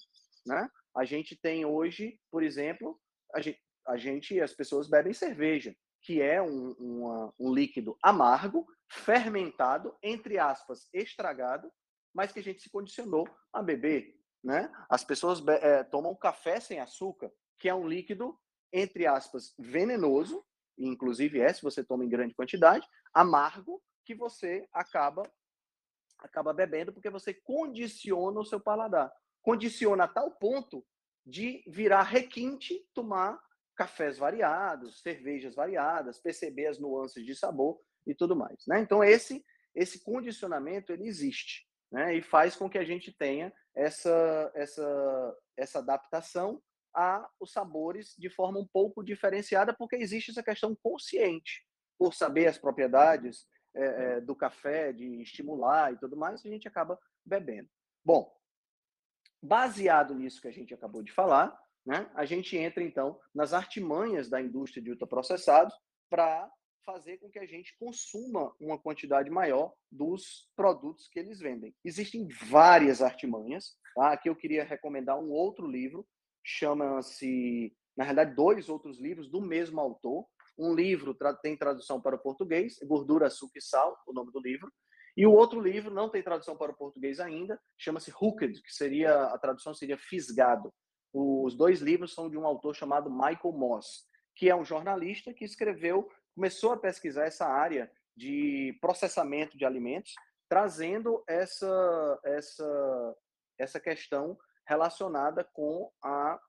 [0.46, 0.70] né?
[0.96, 3.00] A gente tem hoje, por exemplo,
[3.34, 8.66] a gente, a gente as pessoas bebem cerveja, que é um, uma, um líquido amargo,
[8.90, 11.72] fermentado, entre aspas, estragado,
[12.14, 14.72] mas que a gente se condicionou a beber, né?
[14.90, 18.40] As pessoas é, tomam café sem açúcar, que é um líquido,
[18.72, 20.44] entre aspas, venenoso,
[20.78, 25.30] inclusive é se você toma em grande quantidade, amargo, que você acaba
[26.20, 29.14] acaba bebendo porque você condiciona o seu paladar.
[29.42, 30.84] Condiciona a tal ponto
[31.24, 33.40] de virar requinte tomar
[33.76, 38.80] cafés variados, cervejas variadas, perceber as nuances de sabor e tudo mais, né?
[38.80, 39.44] Então esse
[39.76, 42.16] esse condicionamento ele existe, né?
[42.16, 46.62] E faz com que a gente tenha essa essa essa adaptação
[46.94, 51.64] a os sabores de forma um pouco diferenciada, porque existe essa questão consciente
[51.98, 56.68] por saber as propriedades é, é, do café, de estimular e tudo mais, a gente
[56.68, 57.70] acaba bebendo.
[58.04, 58.36] Bom,
[59.42, 64.30] baseado nisso que a gente acabou de falar, né, a gente entra então nas artimanhas
[64.30, 65.76] da indústria de ultraprocessados
[66.10, 66.52] para
[66.88, 71.76] fazer com que a gente consuma uma quantidade maior dos produtos que eles vendem.
[71.84, 73.76] Existem várias artimanhas.
[73.94, 74.14] Tá?
[74.14, 76.08] Aqui eu queria recomendar um outro livro,
[76.42, 80.26] chama-se, na realidade, dois outros livros do mesmo autor.
[80.58, 84.72] Um livro tem tradução para o português, Gordura, Açúcar e Sal, o nome do livro.
[85.18, 89.24] E o outro livro não tem tradução para o português ainda, chama-se Hooked, que seria
[89.26, 90.72] a tradução seria fisgado.
[91.12, 95.44] Os dois livros são de um autor chamado Michael Moss, que é um jornalista que
[95.44, 100.14] escreveu, começou a pesquisar essa área de processamento de alimentos,
[100.48, 103.18] trazendo essa essa
[103.58, 106.40] essa questão relacionada com a,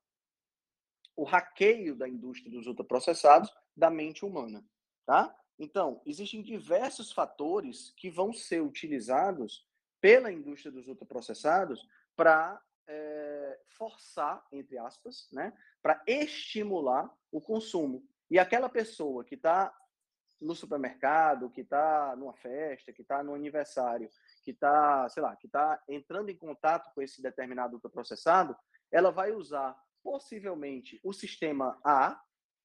[1.16, 4.62] o hackeio da indústria dos ultraprocessados da mente humana,
[5.07, 5.35] tá?
[5.59, 9.66] Então, existem diversos fatores que vão ser utilizados
[10.03, 18.07] pela indústria dos ultraprocessados para é, forçar, entre aspas, né, para estimular o consumo.
[18.31, 19.75] E aquela pessoa que está
[20.41, 24.09] no supermercado, que está numa festa, que está no aniversário,
[24.45, 28.57] que está, sei lá, que está entrando em contato com esse determinado ultraprocessado,
[28.91, 32.21] ela vai usar possivelmente o sistema A,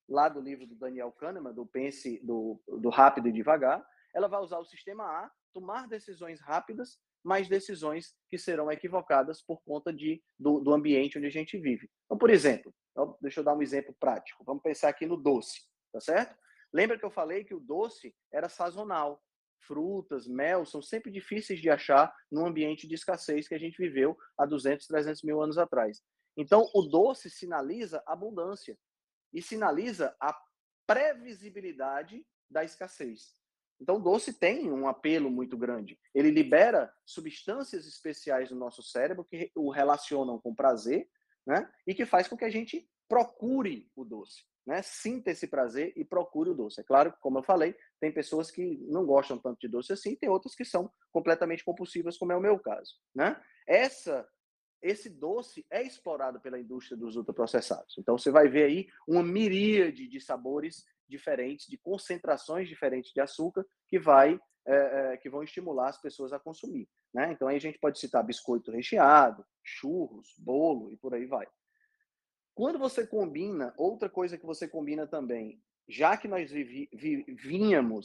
[0.07, 4.41] lá do livro do Daniel Kahneman, do Pense, do, do Rápido e Devagar, ela vai
[4.41, 10.21] usar o sistema A, tomar decisões rápidas, mas decisões que serão equivocadas por conta de,
[10.37, 11.89] do, do ambiente onde a gente vive.
[12.05, 12.73] Então, por exemplo,
[13.21, 14.43] deixa eu dar um exemplo prático.
[14.43, 16.35] Vamos pensar aqui no doce, tá certo?
[16.71, 19.21] Lembra que eu falei que o doce era sazonal.
[19.59, 24.17] Frutas, mel são sempre difíceis de achar num ambiente de escassez que a gente viveu
[24.37, 26.01] há 200, 300 mil anos atrás.
[26.35, 28.77] Então, o doce sinaliza abundância
[29.31, 30.37] e sinaliza a
[30.85, 33.35] previsibilidade da escassez.
[33.79, 35.99] Então, o doce tem um apelo muito grande.
[36.13, 41.09] Ele libera substâncias especiais no nosso cérebro que o relacionam com prazer,
[41.45, 41.69] né?
[41.85, 46.05] E que faz com que a gente procure o doce né, sinta esse prazer e
[46.05, 46.79] procure o doce.
[46.79, 50.15] É claro que, como eu falei, tem pessoas que não gostam tanto de doce assim,
[50.15, 52.93] tem outras que são completamente compulsivas, como é o meu caso.
[53.13, 53.39] Né?
[53.67, 54.27] Essa,
[54.81, 57.95] esse doce é explorado pela indústria dos ultraprocessados.
[57.97, 63.65] Então, você vai ver aí uma miríade de sabores diferentes, de concentrações diferentes de açúcar
[63.87, 64.75] que vai é,
[65.13, 66.87] é, que vão estimular as pessoas a consumir.
[67.13, 67.33] Né?
[67.33, 71.45] Então, aí a gente pode citar biscoito recheado, churros, bolo e por aí vai.
[72.55, 77.25] Quando você combina, outra coisa que você combina também, já que nós vi, vi,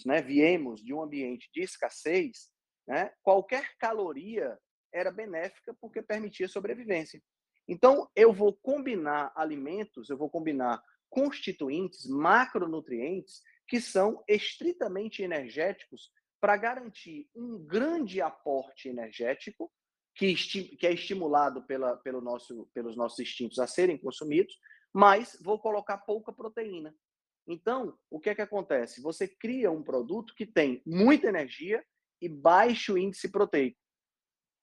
[0.04, 2.50] né, viemos de um ambiente de escassez,
[2.86, 4.58] né, qualquer caloria
[4.92, 7.22] era benéfica porque permitia sobrevivência.
[7.68, 16.56] Então, eu vou combinar alimentos, eu vou combinar constituintes, macronutrientes, que são estritamente energéticos para
[16.56, 19.70] garantir um grande aporte energético
[20.14, 20.34] que,
[20.76, 24.56] que é estimulado pela, pelo nosso, pelos nossos instintos a serem consumidos,
[24.92, 26.94] mas vou colocar pouca proteína.
[27.46, 29.00] Então, o que é que acontece?
[29.00, 31.84] Você cria um produto que tem muita energia
[32.20, 33.78] e baixo índice proteico.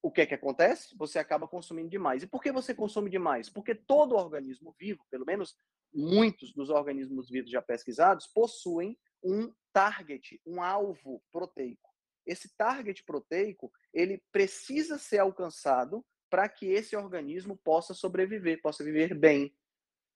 [0.04, 0.96] O que é que acontece?
[0.98, 2.22] Você acaba consumindo demais.
[2.22, 3.50] E por que você consome demais?
[3.50, 5.58] Porque todo organismo vivo, pelo menos
[5.96, 13.72] muitos dos organismos vivos já pesquisados, possuem um target, um alvo proteico esse target proteico
[13.94, 19.56] ele precisa ser alcançado para que esse organismo possa sobreviver, possa viver bem.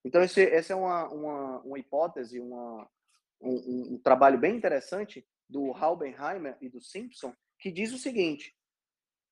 [0.04, 2.90] Então, esse, essa é uma, uma, uma hipótese, uma,
[3.40, 8.56] um, um, trabalho bem interessante do Haubenheimer e do Simpson, que diz o seguinte,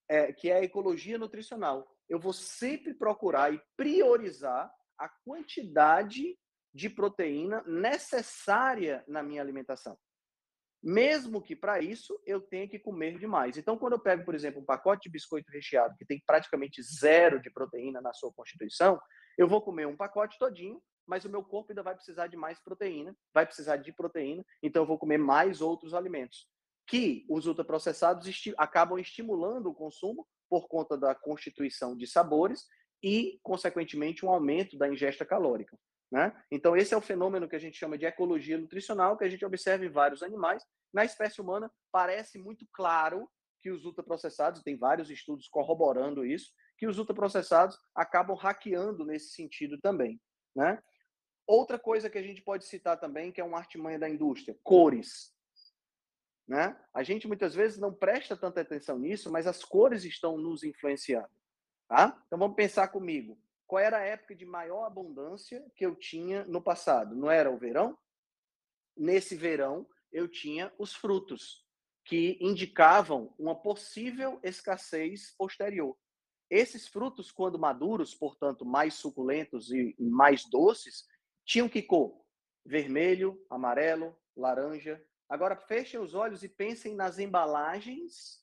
[0.08, 1.90] é, que é a ecologia nutricional.
[2.08, 6.36] Eu vou sempre procurar e priorizar a quantidade
[6.74, 9.96] de proteína necessária na minha alimentação.
[10.82, 13.56] mesmo que para isso eu tenha que comer demais.
[13.56, 17.40] Então, quando eu pego, por exemplo, um pacote de biscoito recheado que tem praticamente zero
[17.40, 19.00] de proteína na sua constituição,
[19.36, 22.62] eu vou comer um pacote todinho, mas o meu corpo ainda vai precisar de mais
[22.62, 26.46] proteína, vai precisar de proteína, então eu vou comer mais outros alimentos.
[26.86, 32.66] Que os ultraprocessados esti acabam estimulando o consumo por conta da constituição de sabores
[33.02, 35.78] e, consequentemente, um aumento da ingesta calórica.
[36.10, 36.32] Né?
[36.50, 39.44] Então, esse é o fenômeno que a gente chama de ecologia nutricional, que a gente
[39.44, 40.64] observa em vários animais.
[40.92, 43.28] Na espécie humana, parece muito claro
[43.60, 49.78] que os ultraprocessados, tem vários estudos corroborando isso, que os ultraprocessados acabam hackeando nesse sentido
[49.78, 50.20] também.
[50.54, 50.80] Né?
[51.46, 55.34] Outra coisa que a gente pode citar também, que é uma artimanha da indústria, cores.
[56.46, 56.78] Né?
[56.94, 61.28] A gente muitas vezes não presta tanta atenção nisso, mas as cores estão nos influenciando.
[61.88, 62.22] Tá?
[62.26, 66.60] Então vamos pensar comigo qual era a época de maior abundância que eu tinha no
[66.60, 67.14] passado?
[67.14, 67.96] Não era o verão?
[68.96, 71.66] Nesse verão, eu tinha os frutos,
[72.02, 75.94] que indicavam uma possível escassez posterior.
[76.48, 81.06] Esses frutos, quando maduros, portanto, mais suculentos e mais doces,
[81.44, 82.24] tinham que cor?
[82.64, 85.04] Vermelho, amarelo, laranja.
[85.28, 88.42] Agora, fechem os olhos e pensem nas embalagens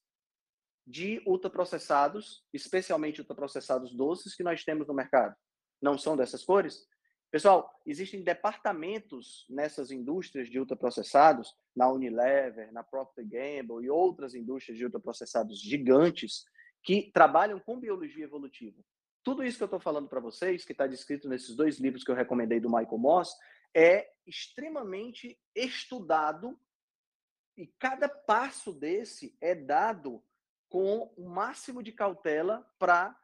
[0.86, 5.36] de ultraprocessados, especialmente ultraprocessados doces, que nós temos no mercado.
[5.82, 6.88] Não são dessas cores?
[7.32, 14.78] Pessoal, existem departamentos nessas indústrias de ultraprocessados, na Unilever, na Procter Gamble e outras indústrias
[14.78, 16.46] de ultraprocessados gigantes,
[16.84, 18.82] que trabalham com biologia evolutiva.
[19.24, 22.12] Tudo isso que eu estou falando para vocês, que está descrito nesses dois livros que
[22.12, 23.36] eu recomendei do Michael Moss,
[23.74, 26.58] é extremamente estudado
[27.58, 30.24] e cada passo desse é dado
[30.70, 33.18] com o máximo de cautela para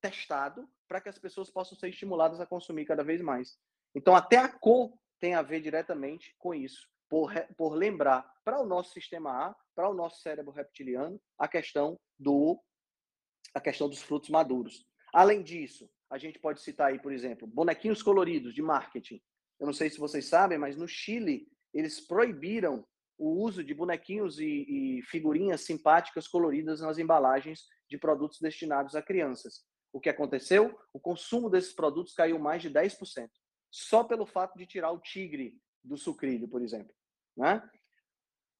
[0.00, 3.58] testado, para que as pessoas possam ser estimuladas a consumir cada vez mais.
[3.94, 8.66] Então, até a cor tem a ver diretamente com isso, por, por lembrar para o
[8.66, 12.60] nosso sistema A, para o nosso cérebro reptiliano, a questão do
[13.54, 14.84] a questão dos frutos maduros.
[15.12, 19.22] Além disso, a gente pode citar aí, por exemplo, bonequinhos coloridos de marketing.
[19.60, 22.84] Eu não sei se vocês sabem, mas no Chile eles proibiram
[23.18, 29.02] o uso de bonequinhos e, e figurinhas simpáticas coloridas nas embalagens de produtos destinados a
[29.02, 29.64] crianças.
[29.92, 30.78] O que aconteceu?
[30.92, 33.30] O consumo desses produtos caiu mais de 10%,
[33.70, 36.94] só pelo fato de tirar o tigre do sucrilho, por exemplo.
[37.36, 37.62] Né?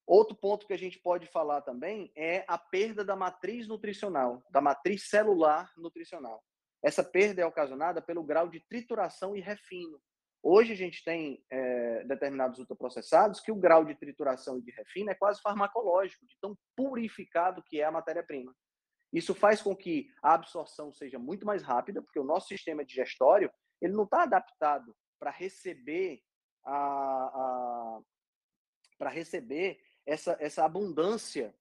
[0.06, 4.60] Outro ponto que a gente pode falar também é a perda da matriz nutricional, da
[4.60, 6.44] matriz celular nutricional.
[6.82, 9.98] Essa perda é ocasionada pelo grau de trituração e refino
[10.46, 15.10] Hoje a gente tem é, determinados ultraprocessados que o grau de trituração e de refino
[15.10, 18.54] é quase farmacológico, de tão purificado que é a matéria-prima.
[19.10, 23.50] Isso faz com que a absorção seja muito mais rápida, porque o nosso sistema digestório
[23.80, 26.20] ele não está adaptado para receber
[26.62, 28.00] a, a
[28.98, 31.54] para receber essa, essa abundância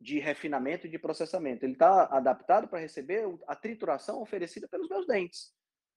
[0.00, 1.64] de refinamento e de processamento.
[1.64, 5.54] Ele está adaptado para receber a trituração oferecida pelos meus dentes.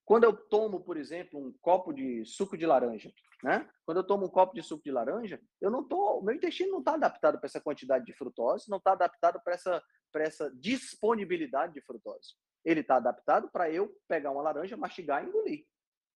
[0.07, 3.11] Quando eu tomo, por exemplo, um copo de suco de laranja,
[3.43, 3.69] né?
[3.85, 6.79] Quando eu tomo um copo de suco de laranja, eu não tô, meu intestino não
[6.79, 9.83] está adaptado para essa quantidade de frutose, não está adaptado para essa,
[10.15, 12.35] essa disponibilidade de frutose.
[12.63, 15.65] Ele está adaptado para eu pegar uma laranja, mastigar e engolir.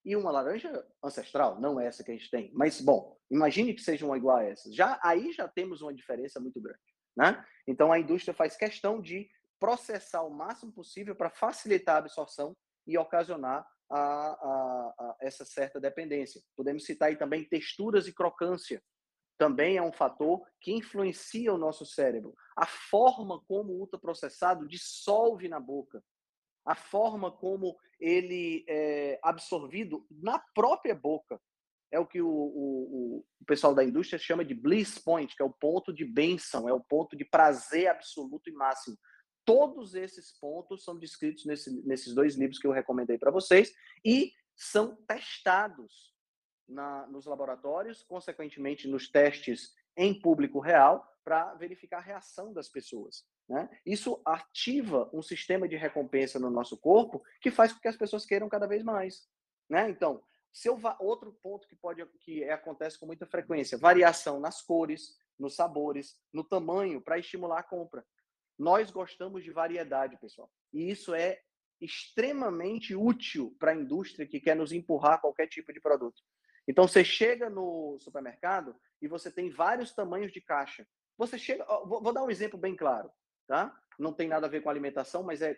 [0.06, 0.72] E uma laranja
[1.04, 2.50] ancestral, não essa que a gente tem.
[2.54, 4.72] Mas, bom, imagine que seja uma igual a essa.
[4.72, 6.80] Já, aí já temos uma diferença muito grande.
[7.14, 7.46] Né?
[7.68, 9.30] Então, a indústria faz questão de
[9.60, 12.56] processar o máximo possível para facilitar a absorção
[12.88, 16.42] e ocasionar a, a, a, essa certa dependência.
[16.56, 18.82] Podemos citar aí também texturas e crocância.
[19.38, 22.34] Também é um fator que influencia o nosso cérebro.
[22.56, 26.04] A forma como o ultraprocessado dissolve na boca.
[26.66, 31.40] A forma como ele é absorvido na própria boca.
[31.92, 35.46] É o que o, o, o pessoal da indústria chama de bliss point, que é
[35.46, 38.96] o ponto de bênção, é o ponto de prazer absoluto e máximo.
[39.52, 44.34] Todos esses pontos são descritos nesse, nesses dois livros que eu recomendei para vocês e
[44.56, 46.16] são testados
[46.66, 53.26] na, nos laboratórios, consequentemente nos testes em público real, para verificar a reação das pessoas.
[53.46, 53.70] Né?
[53.86, 58.26] Isso ativa um sistema de recompensa no nosso corpo que faz com que as pessoas
[58.26, 59.28] queiram cada vez mais.
[59.70, 59.90] Né?
[59.90, 60.24] Então,
[60.54, 65.56] se eu outro ponto que pode que acontece com muita frequência, variação nas cores, nos
[65.56, 68.06] sabores, no tamanho para estimular a compra.
[68.62, 70.48] Nós gostamos de variedade, pessoal.
[70.72, 71.42] E isso é
[71.80, 76.22] extremamente útil para a indústria que quer nos empurrar qualquer tipo de produto.
[76.68, 80.88] Então, você chega no supermercado e você tem vários tamanhos de caixa.
[81.18, 81.66] Você chega.
[81.86, 83.12] Vou dar um exemplo bem claro,
[83.48, 83.76] tá?
[83.98, 85.58] Não tem nada a ver com alimentação, mas é,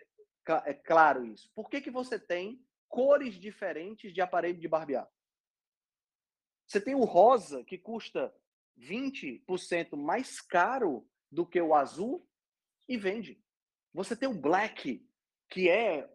[0.64, 1.52] é claro isso.
[1.54, 5.06] Por que, que você tem cores diferentes de aparelho de barbear?
[6.66, 8.34] Você tem o rosa, que custa
[8.78, 12.26] 20% mais caro do que o azul
[12.88, 13.40] e vende.
[13.92, 15.06] Você tem o black,
[15.48, 16.10] que é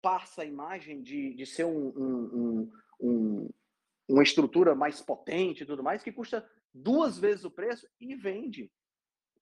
[0.00, 3.50] passa a imagem de, de ser um, um, um,
[4.08, 8.70] uma estrutura mais potente e tudo mais, que custa duas vezes o preço e vende.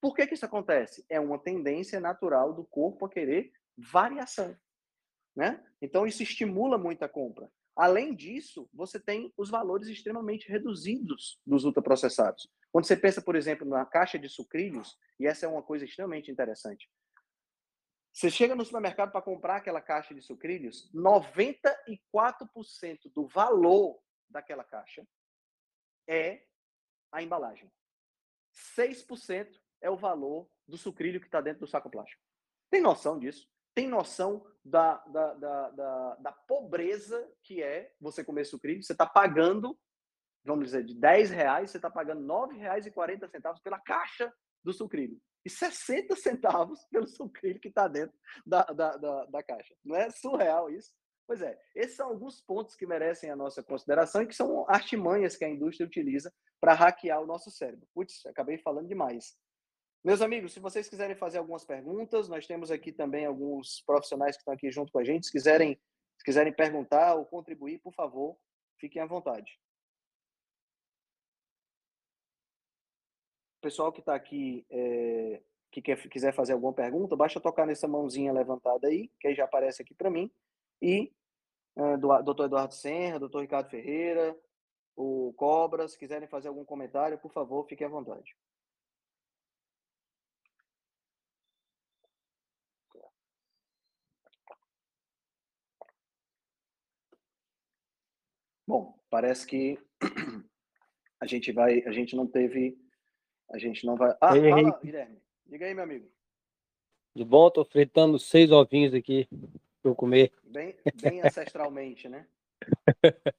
[0.00, 1.04] Por que, que isso acontece?
[1.08, 4.56] É uma tendência natural do corpo a querer variação.
[5.34, 5.64] Né?
[5.80, 7.50] Então, isso estimula muito a compra.
[7.76, 12.48] Além disso, você tem os valores extremamente reduzidos dos ultraprocessados.
[12.72, 16.30] Quando você pensa, por exemplo, na caixa de sucrilhos, e essa é uma coisa extremamente
[16.30, 16.90] interessante.
[18.12, 21.78] Você chega no supermercado para comprar aquela caixa de sucrilhos, 94%
[23.14, 25.06] do valor daquela caixa
[26.08, 26.44] é
[27.12, 27.70] a embalagem.
[28.76, 32.20] 6% é o valor do sucrilho que está dentro do saco plástico.
[32.68, 33.48] Tem noção disso?
[33.74, 38.82] Tem noção da, da, da, da, da pobreza que é você comer sucrilho?
[38.82, 39.78] Você está pagando,
[40.44, 45.20] vamos dizer, de 10 reais, você está pagando R$ 9,40 pela caixa do sucrilho.
[45.44, 48.14] E 60 centavos pelo sucrilho que está dentro
[48.44, 49.74] da, da, da, da caixa.
[49.84, 50.92] Não é surreal isso?
[51.26, 55.36] Pois é, esses são alguns pontos que merecem a nossa consideração e que são artimanhas
[55.36, 57.86] que a indústria utiliza para hackear o nosso cérebro.
[57.94, 59.36] Putz, acabei falando demais.
[60.02, 64.40] Meus amigos, se vocês quiserem fazer algumas perguntas, nós temos aqui também alguns profissionais que
[64.40, 65.26] estão aqui junto com a gente.
[65.26, 65.78] Se quiserem,
[66.16, 68.38] se quiserem perguntar ou contribuir, por favor,
[68.78, 69.60] fiquem à vontade.
[73.58, 77.86] O pessoal que está aqui, é, que quer, quiser fazer alguma pergunta, basta tocar nessa
[77.86, 80.30] mãozinha levantada aí, que aí já aparece aqui para mim.
[80.80, 81.12] E
[81.76, 84.34] é, do, doutor Eduardo Serra, doutor Ricardo Ferreira,
[84.96, 88.34] o Cobra, se quiserem fazer algum comentário, por favor, fiquem à vontade.
[98.70, 99.76] Bom, parece que
[101.20, 102.78] a gente vai, a gente não teve,
[103.50, 104.16] a gente não vai.
[104.20, 105.20] Ah, ei, fala, Guilherme.
[105.44, 106.08] Diga aí, meu amigo.
[107.12, 109.26] De bom, tô fritando seis ovinhos aqui
[109.82, 110.32] para eu comer.
[110.44, 112.28] Bem, bem ancestralmente, né?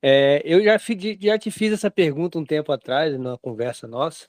[0.00, 0.76] É, eu já,
[1.18, 4.28] já te fiz essa pergunta um tempo atrás, numa conversa nossa.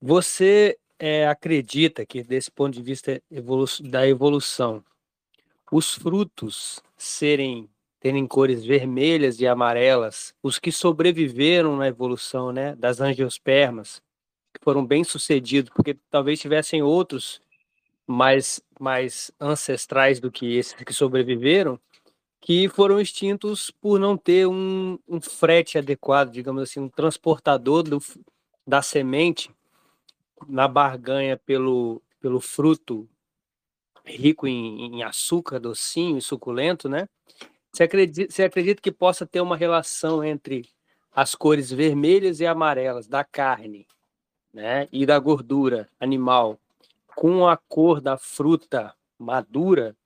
[0.00, 4.82] Você é, acredita que, desse ponto de vista evolu da evolução,
[5.70, 7.68] os frutos serem
[8.02, 14.02] terem cores vermelhas e amarelas, os que sobreviveram na evolução, né, das angiospermas,
[14.52, 17.40] que foram bem sucedidos, porque talvez tivessem outros
[18.04, 21.78] mais mais ancestrais do que esses que sobreviveram,
[22.40, 28.00] que foram extintos por não ter um, um frete adequado, digamos assim, um transportador do,
[28.66, 29.48] da semente
[30.48, 33.08] na barganha pelo, pelo fruto
[34.04, 37.06] rico em, em açúcar, docinho e suculento, né?
[37.72, 40.68] Você acredita, você acredita que possa ter uma relação entre
[41.14, 43.86] as cores vermelhas e amarelas da carne
[44.52, 46.58] né, e da gordura animal
[47.16, 49.96] com a cor da fruta madura?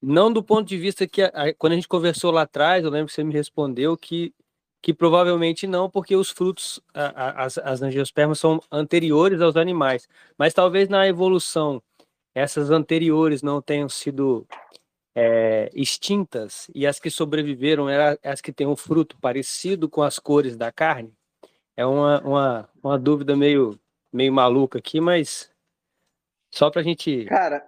[0.00, 3.08] Não do ponto de vista que, a, quando a gente conversou lá atrás, eu lembro
[3.08, 4.32] que você me respondeu que,
[4.80, 10.08] que provavelmente não, porque os frutos, as, as angiospermas são anteriores aos animais.
[10.38, 11.82] Mas talvez na evolução
[12.34, 14.46] essas anteriores não tenham sido
[15.20, 20.18] é, extintas e as que sobreviveram eram as que têm um fruto parecido com as
[20.18, 21.12] cores da carne?
[21.76, 23.78] É uma, uma, uma dúvida meio,
[24.12, 25.50] meio maluca aqui, mas
[26.52, 27.66] só para a gente Cara,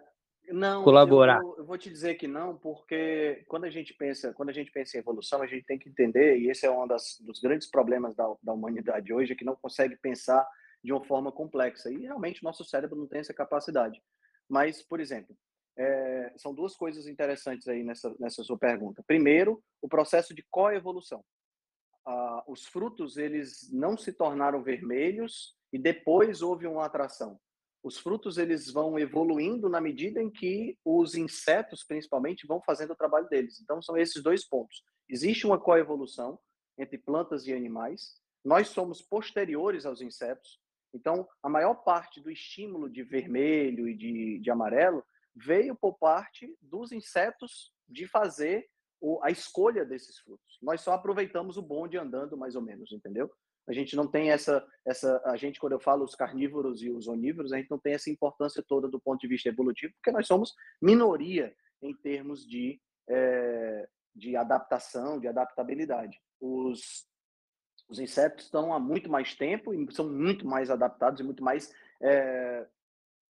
[0.49, 1.41] não, colaborar.
[1.41, 4.71] Eu, eu, vou te dizer que não, porque quando a gente pensa, quando a gente
[4.71, 7.69] pensa em evolução, a gente tem que entender, e esse é um das, dos grandes
[7.69, 10.47] problemas da, da humanidade hoje, é que não consegue pensar
[10.85, 11.91] de uma forma complexa.
[11.91, 14.01] E realmente nosso cérebro não tem essa capacidade.
[14.49, 15.37] Mas, por exemplo,
[15.81, 19.03] é, são duas coisas interessantes aí nessa, nessa sua pergunta.
[19.07, 21.25] Primeiro, o processo de coevolução.
[22.07, 27.41] Ah, os frutos eles não se tornaram vermelhos e depois houve uma atração.
[27.83, 32.97] Os frutos eles vão evoluindo na medida em que os insetos, principalmente, vão fazendo o
[32.97, 33.59] trabalho deles.
[33.63, 34.85] Então, são esses dois pontos.
[35.09, 36.39] Existe uma coevolução
[36.77, 38.21] entre plantas e animais.
[38.45, 40.61] Nós somos posteriores aos insetos.
[40.93, 45.03] Então, a maior parte do estímulo de vermelho e de, de amarelo
[45.45, 48.69] veio por parte dos insetos de fazer
[49.01, 50.59] o, a escolha desses frutos.
[50.63, 53.31] Nós só aproveitamos o bonde andando, mais ou menos, entendeu?
[53.67, 57.07] A gente não tem essa, essa, a gente quando eu falo os carnívoros e os
[57.07, 60.27] onívoros, a gente não tem essa importância toda do ponto de vista evolutivo, porque nós
[60.27, 66.21] somos minoria em termos de, é, de adaptação, de adaptabilidade.
[66.41, 67.07] Os,
[67.89, 71.73] os insetos estão há muito mais tempo e são muito mais adaptados e muito mais,
[72.03, 72.67] é,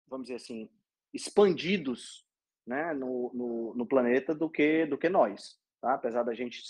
[0.07, 0.69] vamos dizer assim,
[1.13, 2.25] expandidos
[2.65, 5.57] né, no, no, no, planeta do que, do que nós.
[5.81, 5.93] Tá?
[5.93, 6.61] Apesar da gente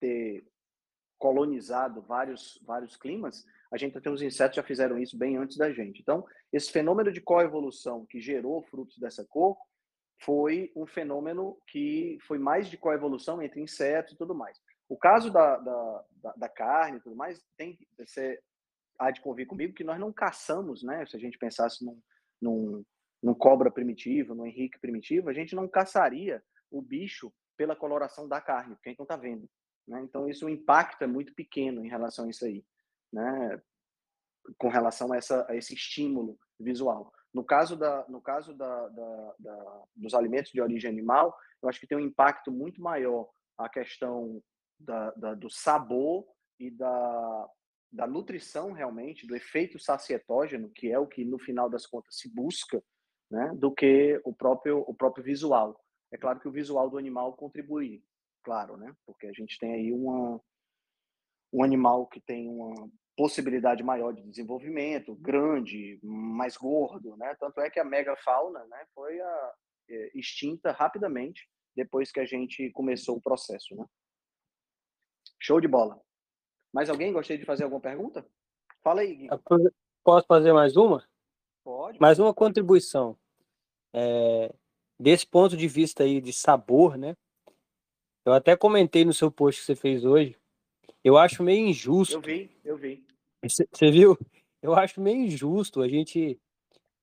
[0.00, 0.44] ter
[1.18, 5.72] colonizado vários, vários climas, a gente tem os insetos já fizeram isso bem antes da
[5.72, 6.00] gente.
[6.00, 9.56] Então, esse fenômeno de coevolução que gerou frutos dessa cor
[10.20, 14.60] foi um fenômeno que foi mais de coevolução entre insetos e tudo mais.
[14.88, 18.38] O caso da, da, da, da carne e tudo mais, tem, você
[18.98, 21.04] há de convir comigo que nós não caçamos, né?
[21.06, 22.00] Se a gente pensasse num,
[22.40, 22.84] num,
[23.22, 28.40] num cobra primitivo, no Henrique primitivo, a gente não caçaria o bicho pela coloração da
[28.40, 29.48] carne, porque a gente não está vendo.
[29.86, 30.00] Né?
[30.02, 32.64] Então, isso, o impacto é muito pequeno em relação a isso aí,
[33.12, 33.60] né?
[34.58, 37.12] com relação a, essa, a esse estímulo visual.
[37.32, 41.80] No caso, da, no caso da, da, da, dos alimentos de origem animal, eu acho
[41.80, 44.42] que tem um impacto muito maior a questão
[44.78, 46.26] da, da, do sabor
[46.58, 47.48] e da,
[47.90, 52.28] da nutrição realmente, do efeito sacietógeno, que é o que no final das contas se
[52.28, 52.82] busca,
[53.32, 55.82] né, do que o próprio, o próprio visual.
[56.12, 58.04] É claro que o visual do animal contribui,
[58.44, 58.94] claro, né?
[59.06, 60.38] Porque a gente tem aí uma,
[61.50, 67.34] um animal que tem uma possibilidade maior de desenvolvimento, grande, mais gordo, né?
[67.40, 69.54] Tanto é que a megafauna, né, foi a,
[69.88, 73.86] é, extinta rapidamente depois que a gente começou o processo, né?
[75.40, 75.98] Show de bola.
[76.70, 78.26] Mais alguém gostaria de fazer alguma pergunta?
[78.82, 79.28] Fala aí, Gui.
[80.04, 81.02] Posso fazer mais uma?
[81.64, 81.98] Pode.
[81.98, 83.16] Mais uma contribuição.
[83.92, 84.52] É,
[84.98, 87.16] desse ponto de vista aí de sabor, né?
[88.24, 90.36] Eu até comentei no seu post que você fez hoje.
[91.02, 92.16] Eu acho meio injusto.
[92.16, 93.04] Eu vi, eu vi.
[93.42, 94.16] Você viu?
[94.62, 96.40] Eu acho meio injusto a gente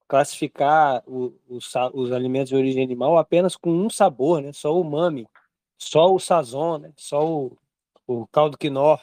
[0.07, 4.53] classificar o, os, os alimentos de origem animal apenas com um sabor, né?
[4.53, 5.27] Só o umami,
[5.77, 6.93] só o sazon, né?
[6.95, 7.57] Só o,
[8.07, 8.97] o caldo quinó.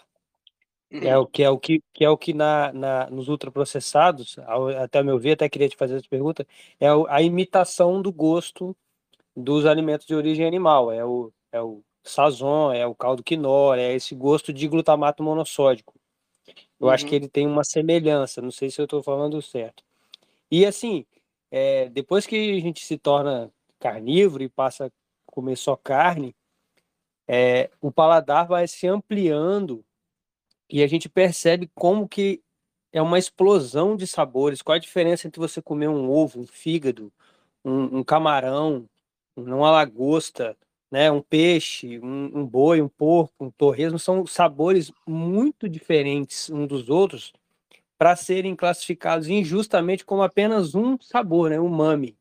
[0.90, 4.36] É o que é o que, que é o que na, na nos ultraprocessados,
[4.80, 6.46] até meu ver, até queria te fazer essa pergunta,
[6.78, 8.74] é a imitação do gosto
[9.36, 10.92] dos alimentos de origem animal.
[10.92, 15.94] É o, é o sazon, é o caldo quinó, é esse gosto de glutamato monossódico.
[16.80, 16.92] Eu uhum.
[16.92, 17.16] acho que uhum.
[17.16, 19.82] ele tem uma semelhança, não sei se eu estou falando certo.
[20.50, 21.04] E assim,
[21.50, 24.90] é, depois que a gente se torna carnívoro e passa a
[25.26, 26.34] comer só carne,
[27.26, 29.84] é, o paladar vai se ampliando
[30.70, 32.42] e a gente percebe como que
[32.92, 34.62] é uma explosão de sabores.
[34.62, 37.12] Qual a diferença entre você comer um ovo, um fígado,
[37.64, 38.88] um, um camarão,
[39.36, 40.56] uma lagosta,
[40.90, 46.66] né, um peixe, um, um, boi, um porco, um torresmo, são sabores muito diferentes um
[46.66, 47.32] dos outros
[47.98, 52.16] para serem classificados injustamente como apenas um sabor, né, umami.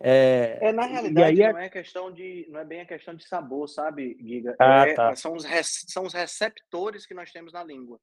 [0.00, 1.52] É, é na realidade é...
[1.52, 4.54] não é questão de não é bem a questão de sabor, sabe, Giga?
[4.58, 5.16] Ah, é, tá.
[5.16, 5.44] são, os
[5.88, 7.98] são os receptores que nós temos na língua.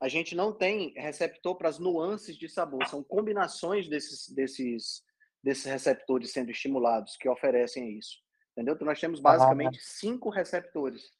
[0.00, 5.02] A gente não tem receptor para as nuances de sabor, são combinações desses, desses,
[5.42, 8.18] desses receptores sendo estimulados que oferecem isso.
[8.52, 8.74] Entendeu?
[8.74, 9.82] Então, nós temos basicamente ah.
[9.82, 11.10] cinco receptores.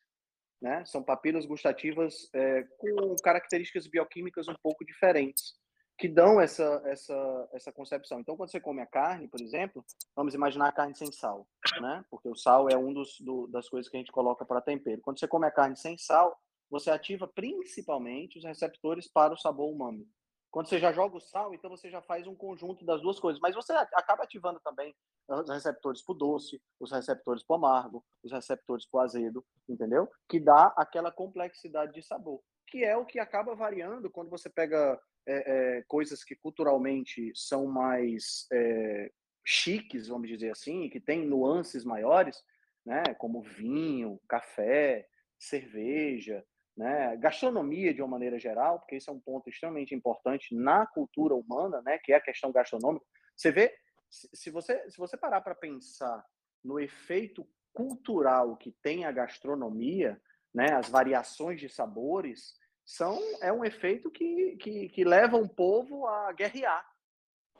[0.60, 0.84] Né?
[0.84, 5.54] São papilas gustativas é, com características bioquímicas um pouco diferentes
[5.96, 8.20] que dão essa, essa, essa concepção.
[8.20, 9.84] Então, quando você come a carne, por exemplo,
[10.14, 11.46] vamos imaginar a carne sem sal,
[11.80, 12.04] né?
[12.10, 15.00] Porque o sal é um dos do, das coisas que a gente coloca para tempero.
[15.00, 16.36] Quando você come a carne sem sal,
[16.68, 20.08] você ativa principalmente os receptores para o sabor umami.
[20.50, 23.40] Quando você já joga o sal, então você já faz um conjunto das duas coisas.
[23.40, 24.94] Mas você acaba ativando também
[25.28, 29.44] os receptores para o doce, os receptores para o amargo, os receptores para o azedo,
[29.68, 30.08] entendeu?
[30.28, 35.00] Que dá aquela complexidade de sabor, que é o que acaba variando quando você pega
[35.26, 39.10] é, é, coisas que culturalmente são mais é,
[39.44, 42.42] chiques, vamos dizer assim, que têm nuances maiores,
[42.84, 43.02] né?
[43.18, 45.08] Como vinho, café,
[45.38, 46.44] cerveja,
[46.76, 51.34] né, gastronomia de uma maneira geral, porque isso é um ponto extremamente importante na cultura
[51.34, 53.06] humana, né, que é a questão gastronômica.
[53.36, 53.74] Você vê,
[54.10, 56.24] se você, se você parar para pensar
[56.62, 60.20] no efeito cultural que tem a gastronomia,
[60.52, 62.54] né, as variações de sabores,
[62.84, 66.86] são é um efeito que, que, que leva um povo a guerrear,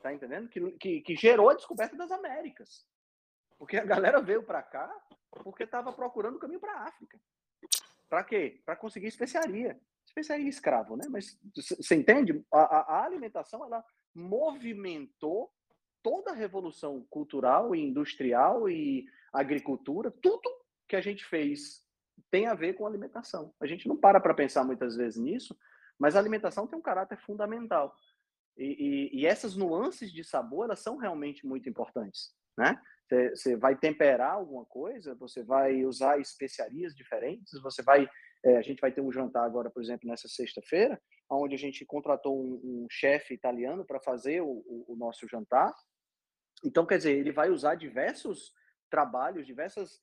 [0.01, 0.47] tá entendendo?
[0.49, 2.85] Que, que, que gerou a descoberta das Américas.
[3.57, 4.93] Porque a galera veio para cá
[5.43, 7.19] porque estava procurando o caminho para a África.
[8.09, 8.61] Para quê?
[8.65, 9.79] Para conseguir especiaria.
[10.05, 11.05] Especiaria escravo, né?
[11.09, 12.45] Mas você entende?
[12.51, 15.51] A, a, alimentação ela movimentou
[16.01, 20.49] toda a revolução cultural e industrial e agricultura, tudo
[20.87, 21.84] que a gente fez
[22.31, 23.53] tem a ver com alimentação.
[23.61, 25.57] A gente não para para pensar muitas vezes nisso,
[25.97, 27.95] mas a alimentação tem um caráter fundamental.
[28.57, 32.79] E, e, e essas nuances de sabor, elas são realmente muito importantes, né?
[33.07, 38.09] Você vai temperar alguma coisa, você vai usar especiarias diferentes, você vai.
[38.43, 40.99] É, a gente vai ter um jantar agora, por exemplo, nessa sexta-feira,
[41.29, 45.73] onde a gente contratou um, um chefe italiano para fazer o, o, o, nosso jantar.
[46.63, 48.53] Então, quer dizer, ele vai usar diversos
[48.89, 49.99] trabalhos, diversas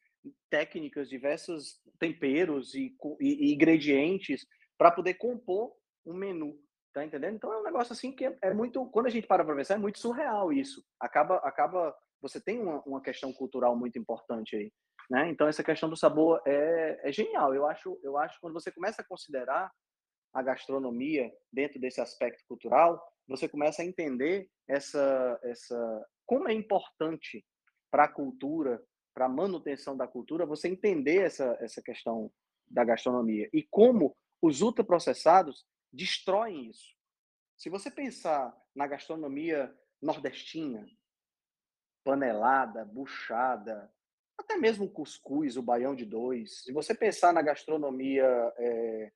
[0.51, 4.47] técnicas, diversos temperos e, e, e ingredientes
[4.79, 5.73] para poder compor
[6.05, 6.59] um menu.
[6.93, 7.37] Tá entendendo?
[7.37, 8.85] Então é um negócio assim que é, é muito.
[8.91, 10.85] Quando a gente para para pensar, é muito surreal isso.
[11.01, 11.95] Acaba, acaba.
[12.20, 14.70] Você tem uma, uma questão cultural muito importante aí.
[15.11, 15.31] Né?
[15.31, 17.55] Então essa questão do sabor é, é genial.
[17.55, 19.70] Eu acho, eu acho quando você começa a considerar
[20.35, 27.45] a gastronomia dentro desse aspecto cultural, você começa a entender essa, essa como é importante
[27.91, 28.83] para a cultura,
[29.15, 32.33] para manutenção da cultura, você entender essa, essa questão
[32.69, 36.97] da gastronomia e como os ultraprocessados destroem isso.
[37.57, 40.87] Se você pensar na gastronomia nordestina,
[42.03, 43.93] panelada, buchada,
[44.37, 48.25] até mesmo o cuscuz, o baião de dois, se você pensar na gastronomia
[48.57, 49.13] é,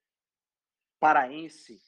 [1.00, 1.80] paraense,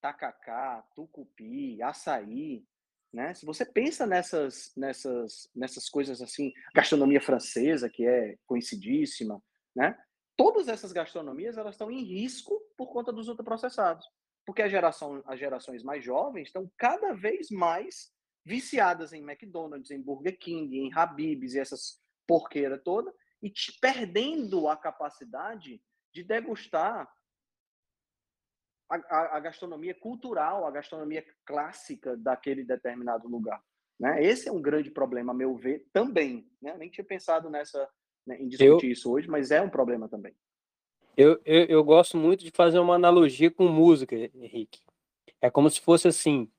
[0.00, 2.66] tacacá, tucupi, açaí,
[3.12, 3.34] né?
[3.34, 9.42] Se você pensa nessas, nessas, nessas coisas assim, gastronomia francesa, que é conhecidíssima,
[9.74, 9.96] né?
[10.36, 14.06] Todas essas gastronomias elas estão em risco por conta dos ultraprocessados
[14.50, 18.12] porque a geração, as gerações mais jovens estão cada vez mais
[18.44, 24.76] viciadas em McDonald's, em Burger King, em Habib's e essas porqueira toda, e perdendo a
[24.76, 25.80] capacidade
[26.12, 27.08] de degustar
[28.90, 33.62] a, a, a, gastronomia cultural, a gastronomia clássica daquele determinado lugar.
[33.98, 34.24] Né?
[34.24, 36.50] Esse é um grande problema, a meu ver, também.
[36.60, 36.76] Né?
[36.76, 37.88] Nem tinha pensado nessa
[38.26, 40.34] né, em discutir eu, isso hoje, mas é um problema também.
[41.16, 44.80] Eu, eu, eu gosto muito de fazer uma analogia com música, Henrique.
[45.40, 46.50] É como se fosse assim,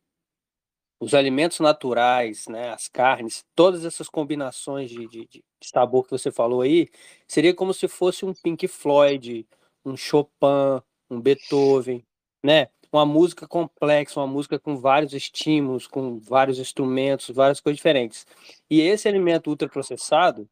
[1.00, 6.32] os alimentos naturais, né, as carnes, todas essas combinações de, de, de, sabor que você
[6.32, 6.88] falou aí,
[7.28, 9.48] seria como se fosse um Pink Floyd,
[9.84, 12.06] um Chopin, um Beethoven,
[12.44, 12.68] né?
[12.92, 18.28] Uma música complexa, uma música com vários estímulos, com vários instrumentos, várias coisas diferentes.
[18.70, 20.50] E esse alimento ultraprocessado,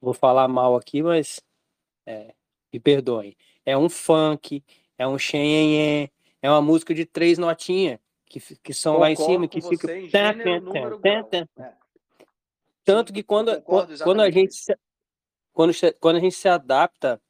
[0.00, 1.42] vou falar mal aqui, mas
[2.06, 2.34] é,
[2.72, 3.36] me perdoem.
[3.66, 4.64] É um funk,
[4.96, 6.10] é um xenhenhen,
[6.40, 9.86] é uma música de três notinhas que, que são Concordo lá em cima, que fica.
[11.58, 11.72] É.
[12.84, 14.74] Tanto que quando, quando a gente se,
[15.52, 17.20] quando, quando a gente se adapta,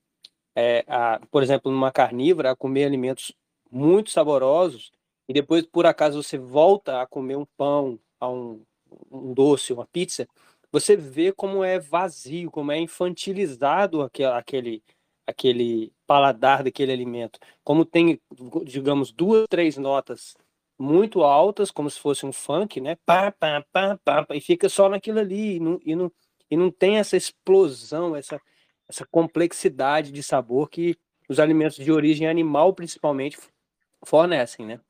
[0.55, 3.33] é, a, por exemplo, numa carnívora, a comer alimentos
[3.71, 4.93] muito saborosos,
[5.29, 8.63] e depois, por acaso, você volta a comer um pão, a um,
[9.11, 10.27] um doce, uma pizza,
[10.73, 14.83] você vê como é vazio, como é infantilizado aquele, aquele,
[15.27, 17.39] aquele paladar daquele alimento.
[17.65, 18.21] Como tem,
[18.65, 20.35] digamos, duas, três notas
[20.79, 22.97] muito altas, como se fosse um funk, né?
[23.05, 26.13] Pá, pá, pá, pá, e fica só naquilo ali, e não, e não,
[26.51, 28.41] e não tem essa explosão, essa,
[28.89, 30.97] essa complexidade de sabor que
[31.29, 33.37] os alimentos de origem animal, principalmente,
[34.05, 34.81] fornecem, né?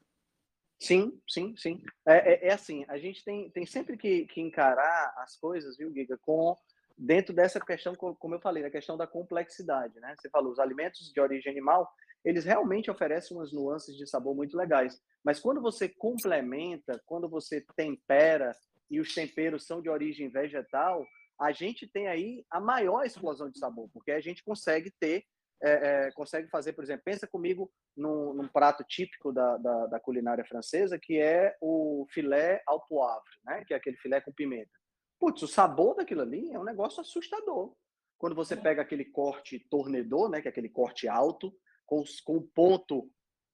[0.81, 1.83] Sim, sim, sim.
[2.07, 5.93] É, é, é assim, a gente tem, tem sempre que, que encarar as coisas, viu,
[5.93, 6.57] Giga, com
[6.97, 10.15] dentro dessa questão, como eu falei, a questão da complexidade, né?
[10.19, 11.89] Você falou, os alimentos de origem animal,
[12.25, 15.01] eles realmente oferecem umas nuances de sabor muito legais.
[15.23, 18.53] Mas quando você complementa, quando você tempera
[18.91, 21.07] e os temperos são de origem vegetal,
[21.41, 25.25] a gente tem aí a maior explosão de sabor, porque a gente consegue ter,
[25.63, 30.01] é, é, consegue fazer, por exemplo, pensa comigo num, num prato típico da, da, da,
[30.01, 33.65] culinária francesa, que é o filé au poivre, né?
[33.67, 34.71] que é aquele filé com pimenta.
[35.19, 37.75] Putz, o sabor daquilo ali é um negócio assustador.
[38.17, 38.57] Quando você é.
[38.57, 41.53] pega aquele corte tornedor, né, que é aquele corte alto,
[41.87, 43.11] com, com o ponto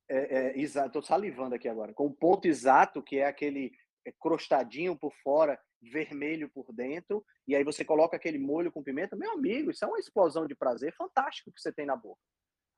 [0.09, 3.73] é, é, exato, estou salivando aqui agora, com o ponto exato, que é aquele
[4.07, 5.59] é, crostadinho por fora,
[5.91, 9.89] vermelho por dentro, e aí você coloca aquele molho com pimenta, meu amigo, isso é
[9.89, 12.21] uma explosão de prazer fantástico que você tem na boca.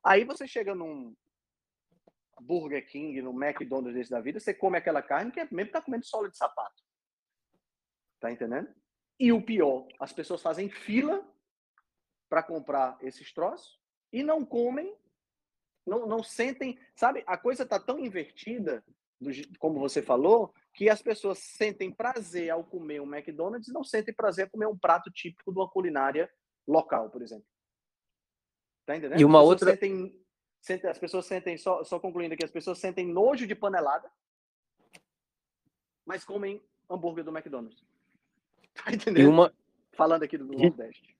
[0.03, 1.15] Aí você chega num
[2.39, 5.81] Burger King, no McDonald's desse da vida, você come aquela carne que é mesmo tá
[5.81, 6.83] comendo solo de sapato.
[8.19, 8.73] Tá entendendo?
[9.19, 11.27] E o pior, as pessoas fazem fila
[12.29, 13.79] para comprar esses troços
[14.11, 14.95] e não comem,
[15.85, 17.23] não, não sentem, sabe?
[17.25, 18.83] A coisa tá tão invertida,
[19.19, 23.83] do, como você falou, que as pessoas sentem prazer ao comer um McDonald's e não
[23.83, 26.31] sentem prazer a comer um prato típico de uma culinária
[26.67, 27.47] local, por exemplo.
[28.85, 29.19] Tá entendendo?
[29.19, 29.71] E uma outra.
[29.71, 30.15] Sentem,
[30.61, 34.07] sentem, as pessoas sentem, só, só concluindo aqui, as pessoas sentem nojo de panelada,
[36.05, 37.83] mas comem hambúrguer do McDonald's.
[38.77, 39.23] Tá entendendo?
[39.23, 39.51] E uma...
[39.93, 41.17] Falando aqui do Nordeste.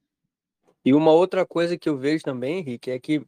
[0.85, 3.25] E uma outra coisa que eu vejo também, Henrique, é que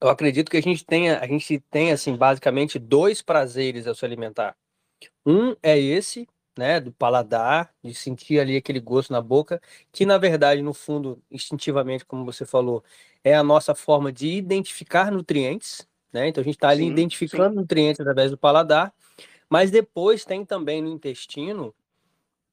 [0.00, 4.04] eu acredito que a gente tenha, a gente tem assim, basicamente dois prazeres ao se
[4.04, 4.56] alimentar.
[5.24, 9.60] Um é esse, né, do paladar, de sentir ali aquele gosto na boca,
[9.92, 12.84] que na verdade, no fundo, instintivamente, como você falou,
[13.24, 16.28] é a nossa forma de identificar nutrientes, né?
[16.28, 17.60] Então a gente está ali sim, identificando sim.
[17.60, 18.92] nutrientes através do paladar,
[19.48, 21.74] mas depois tem também no intestino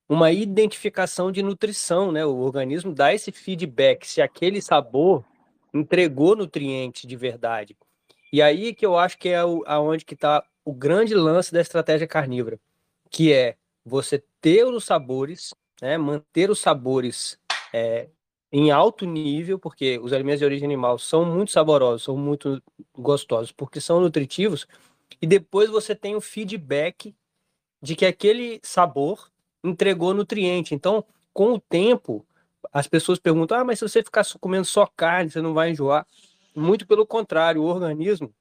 [0.09, 2.25] uma identificação de nutrição, né?
[2.25, 5.25] O organismo dá esse feedback se aquele sabor
[5.73, 7.75] entregou nutrientes de verdade.
[8.31, 11.61] E aí que eu acho que é o, aonde que está o grande lance da
[11.61, 12.59] estratégia carnívora,
[13.09, 13.55] que é
[13.85, 17.39] você ter os sabores, né, manter os sabores
[17.73, 18.09] é,
[18.51, 22.61] em alto nível, porque os alimentos de origem animal são muito saborosos, são muito
[22.93, 24.67] gostosos, porque são nutritivos,
[25.21, 27.15] e depois você tem o feedback
[27.81, 29.31] de que aquele sabor
[29.63, 30.75] entregou nutriente.
[30.75, 31.01] Então,
[31.31, 32.27] com o tempo,
[32.73, 36.05] as pessoas perguntam: ah, mas se você ficar comendo só carne, você não vai enjoar?
[36.53, 38.33] Muito pelo contrário, o organismo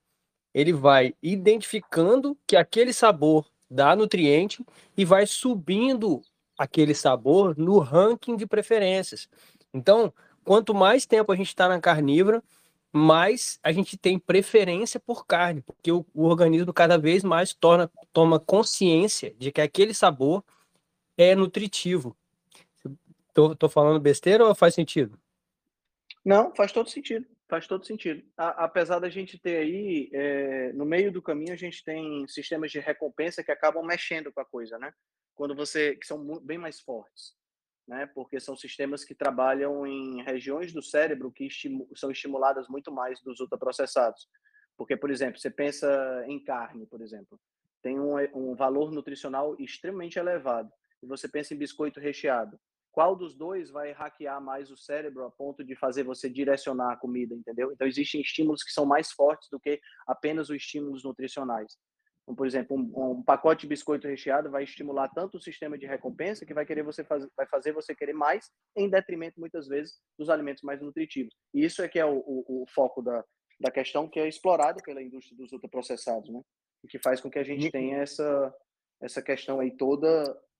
[0.56, 4.64] ele vai identificando que aquele sabor dá nutriente
[4.96, 6.22] e vai subindo
[6.56, 9.28] aquele sabor no ranking de preferências.
[9.74, 10.10] Então,
[10.42, 12.42] quanto mais tempo a gente está na carnívora,
[12.90, 17.90] mais a gente tem preferência por carne, porque o, o organismo cada vez mais torna,
[18.10, 20.42] toma consciência de que aquele sabor
[21.18, 22.16] é nutritivo.
[23.58, 25.18] Tô falando besteira ou faz sentido?
[26.24, 27.26] Não, faz todo sentido.
[27.48, 28.24] Faz todo sentido.
[28.36, 32.72] A, apesar da gente ter aí, é, no meio do caminho, a gente tem sistemas
[32.72, 34.92] de recompensa que acabam mexendo com a coisa, né?
[35.34, 37.34] Quando você, que são bem mais fortes,
[37.86, 38.06] né?
[38.14, 43.20] Porque são sistemas que trabalham em regiões do cérebro que estimu são estimuladas muito mais
[43.22, 44.28] dos ultraprocessados.
[44.76, 47.40] Porque, por exemplo, você pensa em carne, por exemplo,
[47.80, 50.70] tem um, um valor nutricional extremamente elevado.
[51.00, 52.58] E você pensa em biscoito recheado
[52.96, 56.96] qual dos dois vai hackear mais o cérebro a ponto de fazer você direcionar a
[56.96, 57.70] comida, entendeu?
[57.70, 61.76] Então existem estímulos que são mais fortes do que apenas os estímulos nutricionais.
[62.22, 65.84] Então, por exemplo, um, um, pacote de biscoito recheado vai estimular tanto o sistema de
[65.84, 70.00] recompensa que vai querer você faz, vai fazer você querer mais, em detrimento muitas vezes
[70.18, 71.34] dos alimentos mais nutritivos.
[71.52, 73.22] E isso é que é o, o, o foco da,
[73.60, 76.40] da questão que é explorado pela indústria dos ultraprocessados, né?
[76.82, 78.54] E que faz com que a gente tenha essa
[79.02, 80.08] essa questão aí toda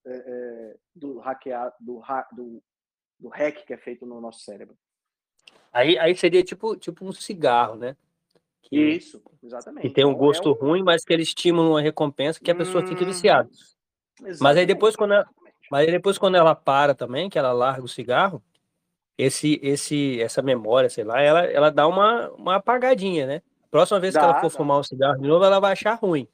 [0.06, 2.00] é, é, do hackear, do,
[2.32, 2.62] do,
[3.18, 4.76] do hack que é feito no nosso cérebro.
[5.72, 7.96] Aí, aí seria tipo, tipo um cigarro, né?
[8.62, 9.88] Que, Isso, exatamente.
[9.88, 10.54] Que tem um então, gosto é um...
[10.54, 13.48] ruim, mas que ele estimula uma recompensa que a pessoa hum, fica viciada.
[14.40, 15.28] Mas aí depois quando ela,
[15.70, 18.42] mas aí depois quando ela para também, que ela larga o cigarro,
[19.18, 23.42] esse esse essa memória, sei lá, ela ela dá uma, uma apagadinha, né?
[23.70, 24.56] Próxima vez dá, que ela for dá.
[24.56, 26.26] fumar um cigarro de novo, ela vai achar ruim.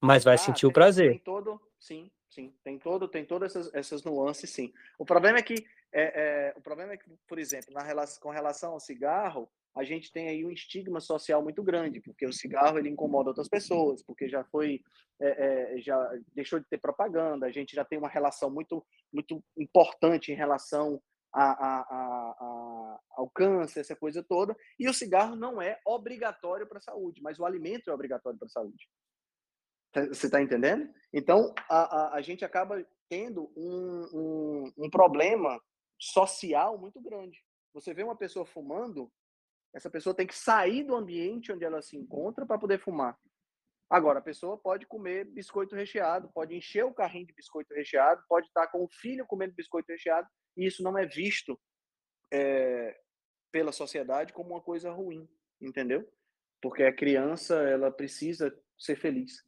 [0.00, 1.10] Mas vai ah, sentir o prazer.
[1.10, 2.54] Tem todo, sim, sim.
[2.64, 4.72] Tem todo, tem todas essas, essas nuances, sim.
[4.98, 5.54] O problema é que,
[5.92, 6.02] é,
[6.48, 10.12] é, o problema é que, por exemplo, na relação, com relação ao cigarro, a gente
[10.12, 14.28] tem aí um estigma social muito grande, porque o cigarro ele incomoda outras pessoas, porque
[14.28, 14.82] já foi,
[15.20, 15.98] é, é, já
[16.34, 21.00] deixou de ter propaganda, a gente já tem uma relação muito, muito importante em relação
[21.32, 26.78] a, a, a, ao câncer, essa coisa toda, e o cigarro não é obrigatório para
[26.78, 28.86] a saúde, mas o alimento é obrigatório para a saúde.
[29.92, 30.90] Tá, você está entendendo?
[31.12, 35.62] Então, a, a, a, gente acaba tendo um, um, um, problema
[35.98, 37.44] social muito grande.
[37.74, 39.12] Você vê uma pessoa fumando,
[39.74, 43.18] essa pessoa tem que sair do ambiente onde ela se encontra para poder fumar.
[43.90, 48.46] Agora, a pessoa pode comer biscoito recheado, pode encher o carrinho de biscoito recheado, pode
[48.46, 50.26] estar com o filho comendo biscoito recheado,
[50.56, 51.60] e isso não é visto
[52.32, 52.98] é,
[53.50, 55.28] pela sociedade como uma coisa ruim,
[55.60, 56.10] entendeu?
[56.62, 59.44] Porque a criança, ela precisa ser feliz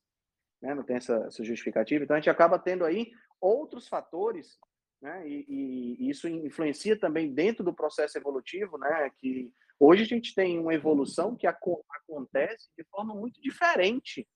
[0.65, 0.75] né?
[0.75, 2.03] não tem essa, essa, justificativa.
[2.03, 4.59] Então a gente acaba tendo aí outros fatores,
[5.01, 5.29] né?
[5.29, 9.11] E, e, isso influencia também dentro do processo evolutivo, né?
[9.19, 14.27] Que hoje a gente tem uma evolução que aco acontece de forma muito diferente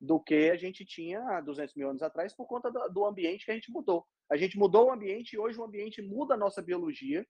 [0.00, 3.44] do que a gente tinha há 200 mil anos atrás por conta do, do ambiente
[3.44, 4.06] que a gente mudou.
[4.30, 7.26] A gente mudou o ambiente e hoje o ambiente muda a nossa biologia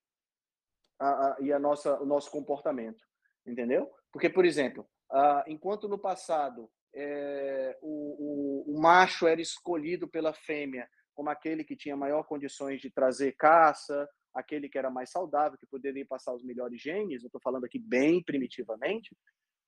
[1.01, 3.03] a, a, e a nossa, o nosso comportamento,
[3.47, 3.91] entendeu?
[4.13, 6.71] Porque, por exemplo, uh, enquanto no passado
[7.01, 12.81] é, o, o, o, macho era escolhido pela fêmea como aquele que tinha maior condições
[12.81, 17.29] de trazer caça, aquele que era mais saudável, que poderia passar os melhores genes, eu
[17.29, 19.17] estou falando aqui bem primitivamente,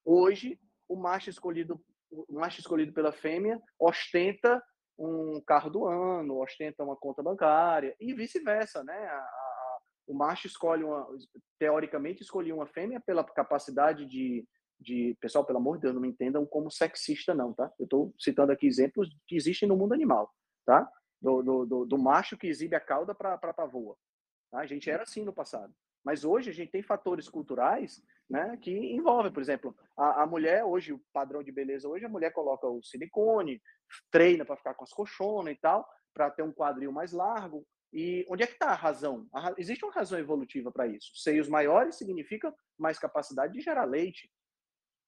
[0.05, 0.59] hoje
[0.89, 4.61] o macho escolhido o macho escolhido pela fêmea ostenta
[4.99, 9.07] um carro do ano, ostenta uma conta bancária e vice-versa, né?
[9.07, 9.79] A, a,
[10.09, 11.07] o macho escolhe uma,
[11.57, 14.45] teoricamente escolhia uma fêmea pela capacidade de
[14.81, 17.71] de pessoal, pelo amor de Deus, não me entendam como sexista não, tá?
[17.79, 20.33] Eu estou citando aqui exemplos que existem no mundo animal,
[20.65, 20.91] tá?
[21.21, 23.97] Do, do, do, do macho que exibe a cauda para a pavoa.
[24.51, 24.61] Tá?
[24.61, 25.75] A gente era assim no passado.
[26.03, 30.65] Mas hoje a gente tem fatores culturais né, que envolvem, por exemplo, a, a mulher,
[30.65, 33.61] hoje, o padrão de beleza hoje, a mulher coloca o silicone,
[34.11, 37.67] treina para ficar com as coxonas e tal, para ter um quadril mais largo.
[37.93, 39.29] E onde é que está a razão?
[39.35, 41.11] A, existe uma razão evolutiva para isso.
[41.17, 44.31] Seios maiores significa mais capacidade de gerar leite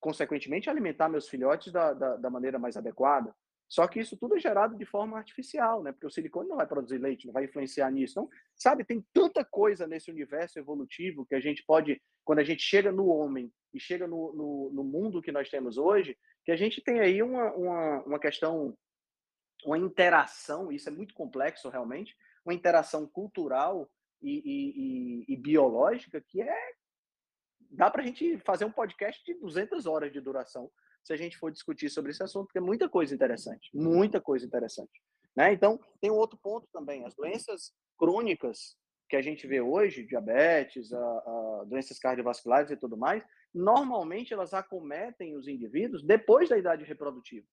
[0.02, 3.32] consequentemente, alimentar meus filhotes da, da, da, maneira mais adequada.
[3.68, 5.92] Só que isso tudo é gerado de forma artificial, né?
[5.92, 8.12] Porque o silicone não vai produzir leite, não vai influenciar nisso.
[8.12, 12.62] Então, sabe, tem tanta coisa nesse universo evolutivo que a gente pode, quando a gente
[12.62, 16.56] chega no homem e chega no, no, no, mundo que nós temos hoje, que a
[16.56, 18.76] gente tem aí uma, uma, uma questão,
[19.64, 23.88] uma interação, isso é muito complexo realmente, uma interação cultural
[24.20, 26.72] e, e, e, e biológica que é.
[27.72, 30.70] Dá para a gente fazer um podcast de 200 horas de duração
[31.02, 34.46] se a gente for discutir sobre esse assunto, porque é muita coisa interessante, muita coisa
[34.46, 35.02] interessante.
[35.34, 35.52] Né?
[35.52, 38.76] Então, tem um outro ponto também, as doenças crônicas
[39.08, 44.54] que a gente vê hoje, diabetes, a, a doenças cardiovasculares e tudo mais, normalmente elas
[44.54, 47.46] acometem os indivíduos depois da idade reprodutiva.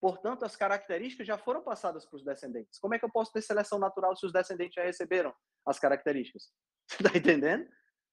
[0.00, 2.78] Portanto, as características já foram passadas para os descendentes.
[2.78, 5.34] Como é que eu posso ter seleção natural se os descendentes já receberam
[5.66, 6.52] as características?
[6.86, 7.66] Você está entendendo?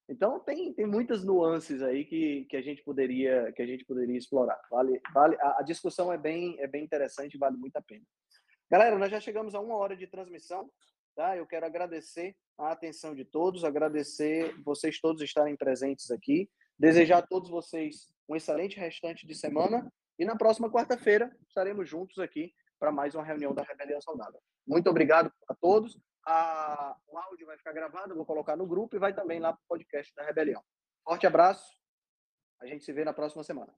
[0.10, 4.18] Então tem, tem muitas nuances aí que, que a gente poderia que a gente poderia
[4.18, 4.60] explorar.
[4.70, 8.04] Vale, vale a, a discussão é bem é bem interessante, vale muito a pena.
[8.70, 10.70] Galera, nós já chegamos a uma hora de transmissão,
[11.16, 11.36] tá?
[11.36, 17.28] Eu quero agradecer a atenção de todos, agradecer vocês todos estarem presentes aqui, desejar a
[17.28, 22.92] todos vocês um excelente restante de semana e na próxima quarta-feira estaremos juntos aqui para
[22.92, 24.40] mais uma reunião da Rebelião Saudável.
[24.66, 26.00] Muito obrigado a todos.
[26.26, 29.62] A, o áudio vai ficar gravado, vou colocar no grupo e vai também lá para
[29.62, 30.64] o podcast da Rebelião.
[31.04, 31.80] Forte abraço.
[32.60, 33.74] A gente se vê na próxima semana.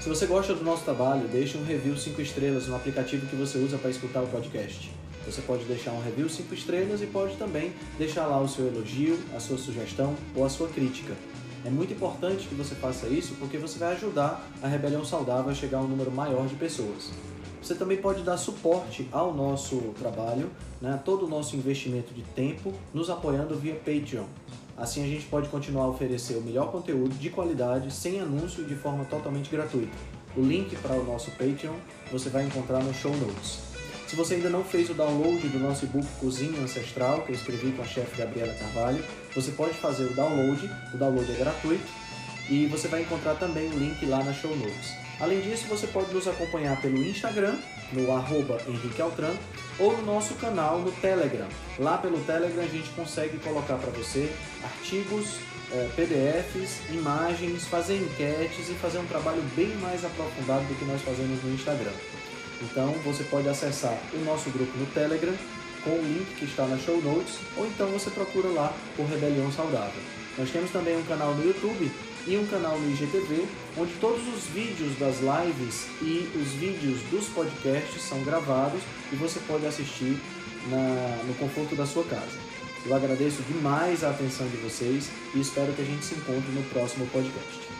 [0.00, 3.58] Se você gosta do nosso trabalho, deixe um review 5 estrelas no aplicativo que você
[3.58, 4.92] usa para escutar o podcast.
[5.24, 9.16] Você pode deixar um review 5 estrelas e pode também deixar lá o seu elogio,
[9.36, 11.14] a sua sugestão ou a sua crítica.
[11.64, 15.54] É muito importante que você faça isso porque você vai ajudar a Rebelião Saudável a
[15.54, 17.12] chegar a um número maior de pessoas.
[17.62, 20.50] Você também pode dar suporte ao nosso trabalho,
[20.80, 24.24] né, todo o nosso investimento de tempo, nos apoiando via Patreon.
[24.76, 28.66] Assim a gente pode continuar a oferecer o melhor conteúdo de qualidade, sem anúncio e
[28.66, 29.96] de forma totalmente gratuita.
[30.36, 31.74] O link para o nosso Patreon
[32.10, 33.60] você vai encontrar no show notes.
[34.08, 37.70] Se você ainda não fez o download do nosso e-book Cozinha Ancestral, que eu escrevi
[37.70, 39.04] com a chefe Gabriela Carvalho,
[39.34, 41.86] você pode fazer o download, o download é gratuito,
[42.50, 45.02] e você vai encontrar também o link lá na show notes.
[45.22, 47.56] Além disso, você pode nos acompanhar pelo Instagram,
[47.92, 49.32] no arroba Henrique Altran,
[49.78, 51.46] ou no nosso canal no Telegram.
[51.78, 54.28] Lá pelo Telegram a gente consegue colocar para você
[54.64, 55.36] artigos,
[55.70, 61.00] é, PDFs, imagens, fazer enquetes e fazer um trabalho bem mais aprofundado do que nós
[61.02, 61.92] fazemos no Instagram.
[62.60, 65.34] Então você pode acessar o nosso grupo no Telegram
[65.84, 69.52] com o link que está na show notes, ou então você procura lá por Rebelião
[69.52, 70.02] Saudável.
[70.36, 71.88] Nós temos também um canal no YouTube
[72.26, 73.46] e um canal no IGTV,
[73.76, 79.40] onde todos os vídeos das lives e os vídeos dos podcasts são gravados e você
[79.40, 80.18] pode assistir
[80.68, 82.38] na, no conforto da sua casa.
[82.84, 86.62] Eu agradeço demais a atenção de vocês e espero que a gente se encontre no
[86.70, 87.71] próximo podcast.